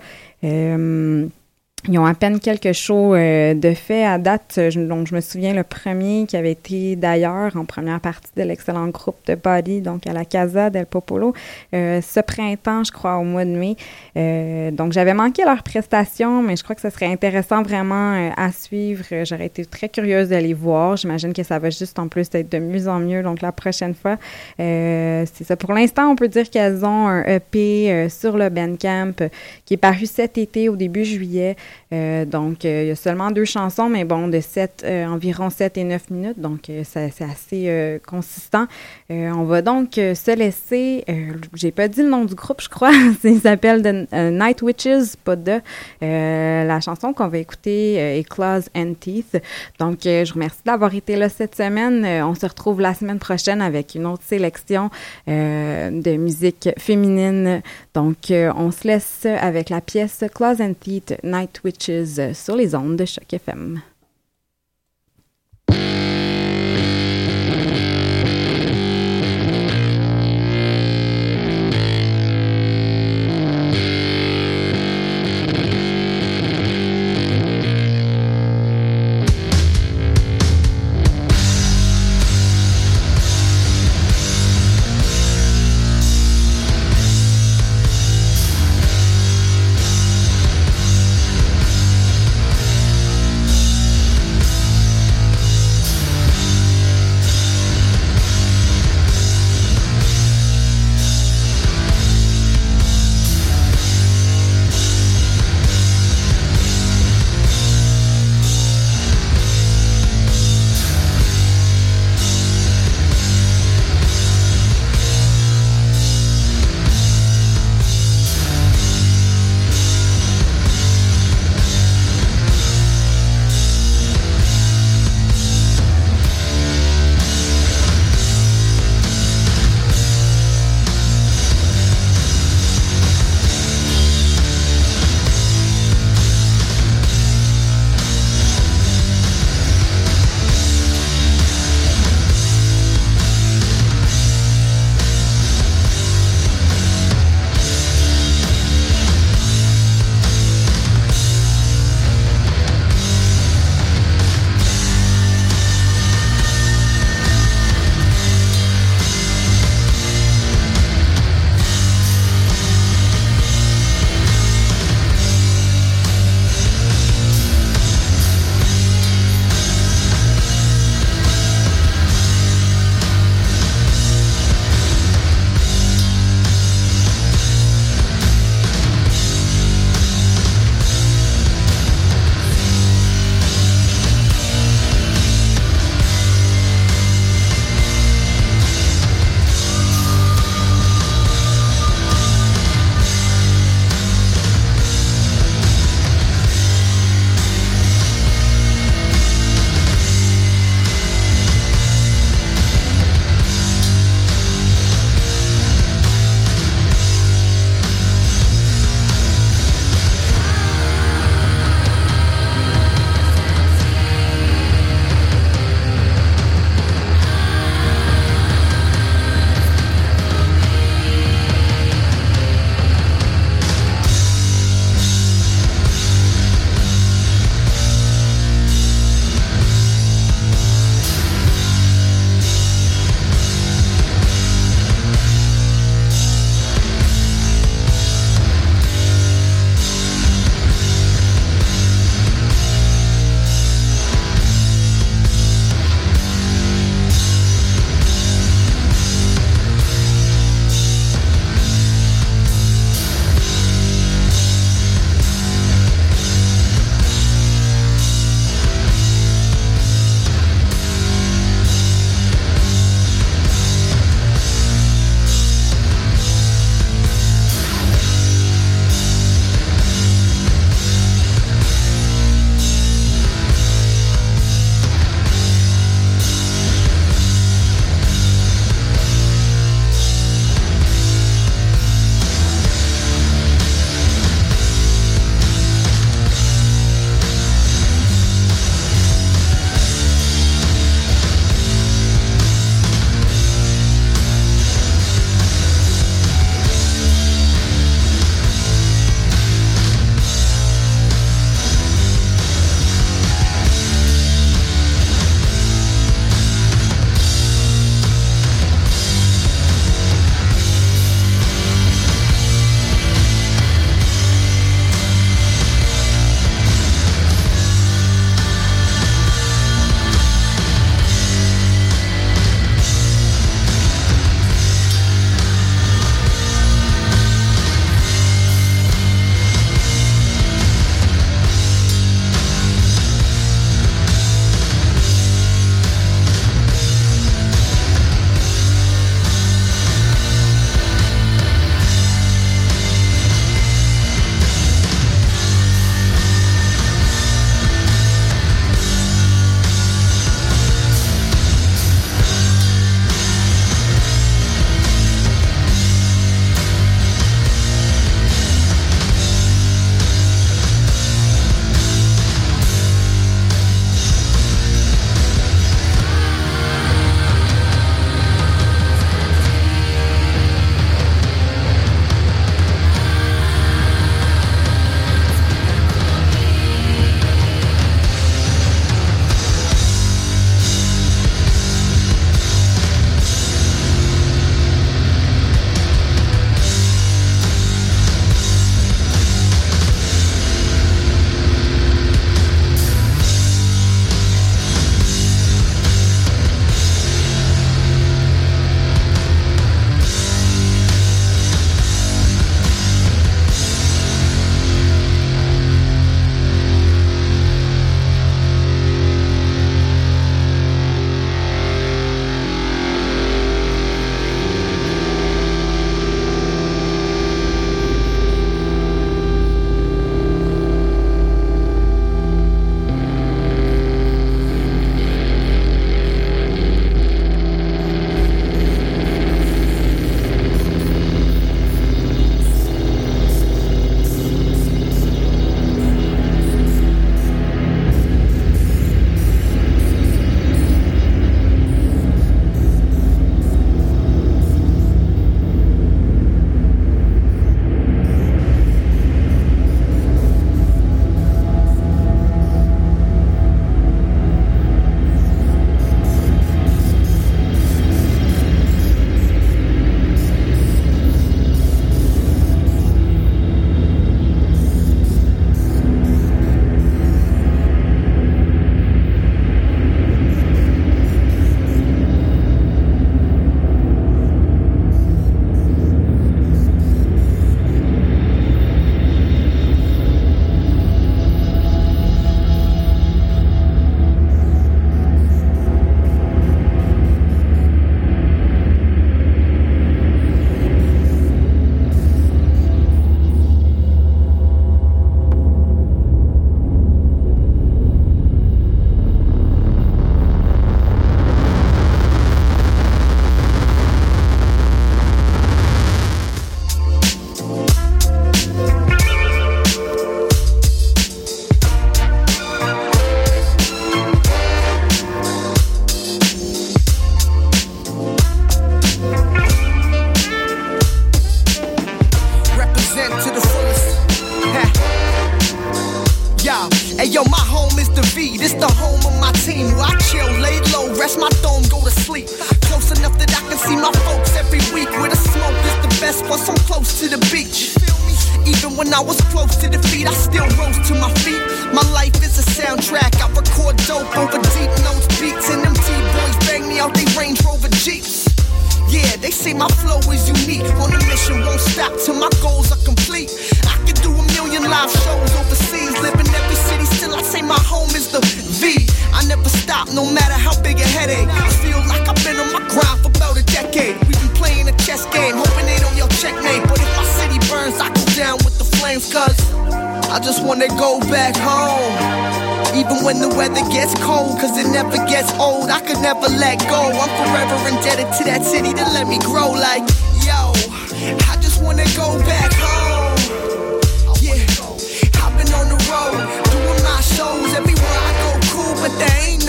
Ils 1.87 1.99
ont 1.99 2.07
à 2.07 2.15
peine 2.15 2.41
quelques 2.41 2.73
shows 2.73 3.15
euh, 3.15 3.53
de 3.53 3.75
fait 3.75 4.07
à 4.07 4.17
date. 4.17 4.59
donc, 4.75 5.07
je 5.07 5.15
me 5.15 5.21
souviens 5.21 5.53
le 5.53 5.65
premier 5.65 6.25
qui 6.27 6.35
avait 6.35 6.53
été 6.53 6.97
d'ailleurs 6.97 7.55
en 7.57 7.67
première 7.67 8.01
partie 8.01 8.31
de 8.35 8.43
l'excellent 8.43 8.89
groupe 8.89 9.19
de 9.27 9.35
Body, 9.35 9.83
donc 9.83 10.07
à 10.07 10.15
la 10.15 10.25
Casa 10.25 10.71
del 10.71 10.87
Popolo, 10.87 11.35
euh, 11.75 12.01
ce 12.01 12.21
printemps, 12.21 12.85
je 12.85 12.93
crois, 12.93 13.17
au 13.19 13.25
mois 13.25 13.45
de 13.45 13.51
mai. 13.51 13.77
Euh, 14.17 14.71
donc, 14.71 14.93
j'avais 14.93 15.13
manqué 15.13 15.45
leur 15.45 15.63
prestation, 15.63 16.43
mais 16.43 16.57
je 16.57 16.65
crois 16.65 16.75
que 16.75 16.81
ce 16.81 16.89
serait 16.89 17.13
intéressant 17.13 17.63
vraiment 17.63 18.33
à 18.35 18.51
suivre. 18.51 19.05
J'aurais 19.25 19.47
été 19.47 19.67
très 19.67 19.91
curieuse 19.91 20.31
de 20.31 20.37
les 20.37 20.55
voir. 20.55 20.97
J'imagine 20.97 21.35
que 21.35 21.43
ça 21.43 21.59
va 21.59 21.69
juste 21.69 21.99
en 21.99 22.09
plus 22.09 22.29
être 22.33 22.51
de 22.51 22.61
mieux 22.61 22.89
en 22.89 22.99
mieux. 22.99 23.23
Donc, 23.23 23.43
la 23.43 23.53
prochaine 23.53 23.95
fois, 23.95 24.17
c'est 24.57 25.45
ça. 25.45 25.57
Pour 25.57 25.75
l'instant, 25.75 26.11
on 26.11 26.17
peut 26.17 26.29
dire 26.29 26.49
qu'elles 26.49 26.83
ont 26.83 27.09
un 27.09 27.25
EP 27.25 28.09
sur 28.09 28.39
le 28.39 28.49
Bandcamp 28.49 29.29
qui 29.67 29.75
est 29.75 29.79
paru 29.79 30.07
cet 30.07 30.39
été, 30.39 30.71
au 30.71 30.77
début 30.77 31.05
juillet. 31.05 31.57
Euh, 31.95 32.25
donc, 32.25 32.65
euh, 32.65 32.83
il 32.83 32.89
y 32.89 32.91
a 32.91 32.97
seulement 32.97 33.31
deux 33.31 33.45
chansons, 33.45 33.89
mais 33.89 34.05
bon, 34.05 34.29
de 34.29 34.41
7, 34.41 34.83
euh, 34.85 35.07
environ 35.07 35.51
7 35.51 35.79
et 35.79 35.85
9 35.85 36.11
minutes, 36.11 36.41
donc 36.41 36.71
c'est 36.85 37.23
assez 37.23 38.01
consistant. 38.07 38.67
on 39.11 39.45
va 39.45 39.63
donc 39.63 39.95
se 39.95 40.37
laisser, 40.37 41.05
j'ai 41.55 41.71
pas 41.71 41.89
dit 41.89 42.03
le 42.03 42.09
nom 42.09 42.25
du 42.25 42.35
groupe, 42.35 42.61
je 42.61 42.69
crois, 42.69 42.93
il 43.25 43.41
s'appelle 43.41 43.83
The 43.83 44.13
Night 44.13 44.63
Witches, 44.63 45.17
pas 45.23 45.37
de. 45.37 45.61
la 46.01 46.81
chanson 46.81 47.13
qu'on 47.13 47.29
va 47.29 47.39
écouter 47.39 47.95
est 47.95 48.29
Claws 48.29 48.69
and 48.75 48.95
Teeth. 48.99 49.41
Donc, 49.79 49.99
je 50.05 50.27
vous 50.29 50.35
remercie 50.35 50.63
d'avoir 50.65 50.95
été 50.95 51.17
là 51.17 51.29
cette 51.29 51.55
semaine. 51.55 52.05
on 52.25 52.35
se 52.35 52.47
retrouve 52.47 52.81
la 52.81 52.95
semaine 52.95 53.19
prochaine 53.19 53.61
avec 53.63 53.95
une 53.95 54.07
autre 54.07 54.25
sélection 54.25 54.91
de 55.27 56.17
musique 56.17 56.71
féminine. 56.79 57.63
Donc, 57.95 58.17
on 58.31 58.71
se 58.71 58.87
laisse 58.87 59.27
avec 59.27 59.71
la 59.71 59.81
pièce 59.81 60.25
Claws 60.35 60.61
and 60.61 60.75
Teeth, 60.81 61.15
Night 61.23 61.61
Witches 61.65 62.35
sur 62.35 62.57
les 62.57 62.75
ondes 62.75 62.97
de 62.97 63.05
Choc 63.05 63.33
FM. 63.33 63.81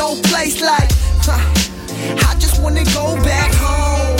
No 0.05 0.21
place 0.29 0.61
like, 0.61 0.89
huh, 1.25 1.41
I 2.29 2.37
just 2.37 2.61
wanna 2.61 2.85
go 2.93 3.17
back 3.25 3.51
home. 3.57 4.13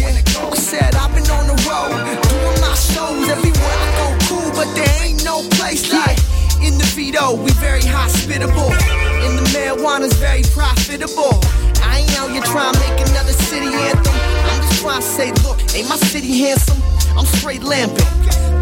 Yeah, 0.00 0.10
I 0.10 0.56
said 0.56 0.90
I've 0.96 1.14
been 1.14 1.28
on 1.30 1.46
the 1.46 1.58
road, 1.70 1.94
doing 2.26 2.58
my 2.58 2.74
shows 2.74 3.28
everywhere 3.30 3.78
I 3.86 3.90
go, 4.00 4.08
cool, 4.26 4.50
but 4.58 4.68
there 4.74 4.90
ain't 5.06 5.22
no 5.24 5.46
place 5.54 5.92
like. 5.92 6.18
In 6.66 6.78
the 6.78 6.88
Vito, 6.96 7.34
we 7.44 7.52
very 7.62 7.86
hospitable. 7.86 8.74
In 9.22 9.38
the 9.38 9.46
marijuana's 9.54 10.14
very 10.18 10.42
profitable. 10.50 11.38
I 11.86 12.02
ain't 12.02 12.18
out 12.18 12.30
here 12.34 12.42
trying 12.42 12.74
to 12.74 12.80
make 12.82 12.98
another 13.06 13.34
city 13.50 13.70
anthem. 13.70 14.18
I'm 14.50 14.60
just 14.66 14.82
trying 14.82 15.02
to 15.02 15.10
say, 15.18 15.28
look, 15.46 15.58
ain't 15.76 15.88
my 15.88 15.98
city 16.10 16.38
handsome? 16.42 16.82
I'm 17.16 17.26
straight 17.38 17.62
lamping, 17.62 18.10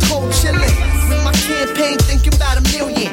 cold 0.05 0.29
chillin'. 0.37 0.75
With 1.09 1.25
my 1.25 1.33
campaign, 1.49 1.97
thinking 2.05 2.35
about 2.35 2.61
a 2.61 2.63
million. 2.77 3.09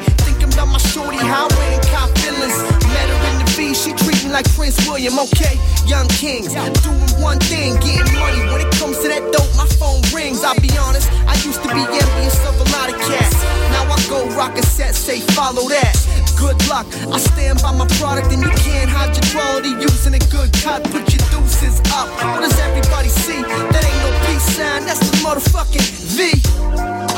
Thinking 0.48 0.64
about 0.64 0.72
my 0.72 0.78
shorty 0.78 1.18
highway 1.20 1.76
and 1.76 1.84
cop 1.92 2.08
feelings. 2.18 2.56
Met 2.88 3.08
her 3.08 3.20
in 3.28 3.44
the 3.44 3.46
V, 3.52 3.74
she 3.74 3.92
treat 3.92 4.24
me 4.24 4.30
like 4.32 4.48
Prince 4.56 4.80
William, 4.88 5.18
okay? 5.18 5.60
Young 5.84 6.08
kings, 6.08 6.54
doing 6.80 7.12
one 7.20 7.38
thing, 7.38 7.76
getting 7.84 8.08
money. 8.16 8.40
When 8.48 8.64
it 8.64 8.72
comes 8.80 8.96
to 9.04 9.08
that 9.08 9.20
dope, 9.32 9.50
my 9.56 9.68
phone 9.76 10.00
rings. 10.14 10.44
I'll 10.44 10.58
be 10.60 10.70
honest, 10.80 11.12
I 11.28 11.34
used 11.44 11.60
to 11.62 11.68
be 11.68 11.84
envious 11.84 12.40
of 12.48 12.56
a 12.56 12.66
lot 12.72 12.88
of 12.88 12.96
cats. 12.96 13.36
Now 13.76 13.92
I 13.92 13.98
go 14.08 14.24
rock 14.36 14.56
a 14.56 14.62
set, 14.62 14.94
say 14.94 15.20
follow 15.36 15.68
that. 15.68 15.92
Good 16.38 16.56
luck, 16.68 16.86
I 17.12 17.18
stand 17.18 17.60
by 17.60 17.72
my 17.76 17.86
product 18.00 18.32
and 18.32 18.40
you 18.40 18.52
can't 18.64 18.88
hide 18.88 19.12
your 19.12 19.26
quality 19.34 19.76
using 19.84 20.14
a 20.14 20.22
good 20.32 20.52
cut. 20.64 20.84
Put 20.88 21.04
your 21.12 21.24
deuces 21.28 21.80
up. 21.92 22.08
What 22.24 22.40
does 22.40 22.56
everybody 22.60 23.08
see? 23.08 23.42
That 23.42 23.84
ain't 23.84 24.00
no 24.00 24.10
peace 24.24 24.48
sign, 24.56 24.86
that's 24.88 25.02
the 25.04 25.12
motherfucking 25.20 25.84
V. 26.16 26.40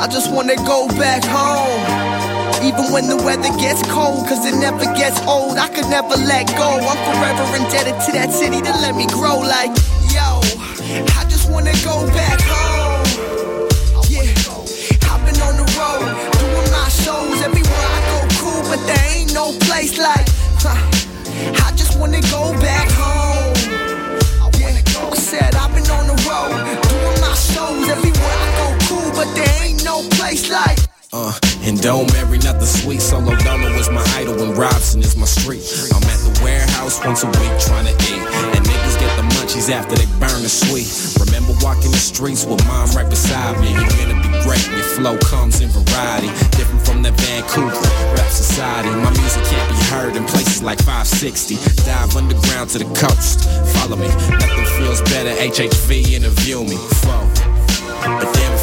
I 0.03 0.09
just 0.11 0.33
wanna 0.33 0.57
go 0.67 0.89
back 0.99 1.23
home. 1.23 2.40
Even 2.63 2.93
when 2.93 3.07
the 3.09 3.17
weather 3.17 3.49
gets 3.59 3.83
cold, 3.89 4.27
cause 4.29 4.45
it 4.45 4.55
never 4.59 4.85
gets 4.95 5.21
old, 5.27 5.57
I 5.57 5.69
could 5.69 5.89
never 5.89 6.17
let 6.17 6.47
go. 6.59 6.69
I'm 6.77 6.99
forever 7.09 7.45
indebted 7.57 7.97
to 8.07 8.13
that 8.13 8.31
city 8.33 8.61
to 8.61 8.73
let 8.85 8.95
me 8.95 9.07
grow. 9.07 9.39
Like, 9.41 9.73
yo, 10.13 10.45
I 11.17 11.25
just 11.29 11.51
wanna 11.51 11.73
go 11.81 12.05
back 12.13 12.41
home. 12.45 13.01
Yeah, 14.13 14.29
I've 15.09 15.23
been 15.25 15.41
on 15.41 15.57
the 15.57 15.67
road, 15.79 16.05
doing 16.37 16.71
my 16.71 16.89
shows 16.91 17.41
everywhere 17.41 17.89
I 17.97 18.01
go, 18.13 18.19
cool, 18.43 18.63
but 18.69 18.81
there 18.85 19.07
ain't 19.17 19.33
no 19.33 19.57
place 19.65 19.97
like, 19.97 20.29
huh, 20.61 20.77
I 21.65 21.73
just 21.77 21.99
wanna 21.99 22.21
go 22.29 22.53
back 22.61 22.89
home. 22.93 23.57
Yeah, 24.61 24.77
I 24.77 25.17
said 25.17 25.55
I've 25.57 25.73
been 25.73 25.89
on 25.89 26.07
the 26.13 26.19
road, 26.29 26.53
doing 26.93 27.21
my 27.25 27.35
shows 27.35 27.89
everywhere 27.89 28.37
I 28.37 28.51
go, 28.61 28.67
cool, 28.89 29.11
but 29.17 29.29
there 29.35 29.55
ain't 29.65 29.83
no 29.83 30.03
place 30.19 30.51
like. 30.51 30.79
Uh, 31.13 31.35
and 31.67 31.83
don't 31.83 32.07
marry 32.13 32.39
nothing 32.39 32.71
sweet. 32.71 33.03
Solo 33.03 33.35
Dolo 33.43 33.75
was 33.75 33.91
my 33.91 34.05
idol 34.15 34.41
and 34.47 34.57
Robson 34.57 35.03
is 35.03 35.17
my 35.17 35.27
street. 35.27 35.67
I'm 35.91 36.07
at 36.07 36.23
the 36.23 36.39
warehouse 36.39 37.03
once 37.05 37.25
a 37.25 37.27
week 37.27 37.51
trying 37.67 37.91
to 37.91 37.95
eat. 38.07 38.23
And 38.55 38.63
niggas 38.63 38.95
get 38.95 39.11
the 39.19 39.27
munchies 39.35 39.75
after 39.75 39.99
they 39.99 40.07
burn 40.23 40.39
the 40.47 40.49
sweet. 40.49 40.87
Remember 41.27 41.51
walking 41.67 41.91
the 41.91 41.99
streets 41.99 42.47
with 42.47 42.63
mom 42.71 42.87
right 42.95 43.11
beside 43.11 43.59
me. 43.59 43.75
You're 43.75 43.91
gonna 43.99 44.23
be 44.23 44.31
great 44.47 44.63
your 44.71 44.87
flow 44.95 45.19
comes 45.19 45.61
in 45.61 45.69
variety. 45.75 46.31
Different 46.55 46.87
from 46.87 47.03
that 47.03 47.19
Vancouver 47.19 47.75
rap 48.15 48.31
society. 48.31 48.91
My 48.95 49.11
music 49.11 49.43
can't 49.51 49.67
be 49.67 49.79
heard 49.91 50.15
in 50.15 50.23
places 50.31 50.63
like 50.63 50.79
560. 50.79 51.59
Dive 51.91 52.15
underground 52.15 52.71
to 52.71 52.79
the 52.79 52.87
coast. 52.95 53.51
Follow 53.75 53.99
me. 53.99 54.07
Nothing 54.39 54.67
feels 54.79 55.03
better. 55.11 55.35
HHV 55.43 56.15
interview 56.15 56.63
me. 56.63 56.79
Flow. 57.03 57.27
But 58.07 58.33
damn 58.33 58.51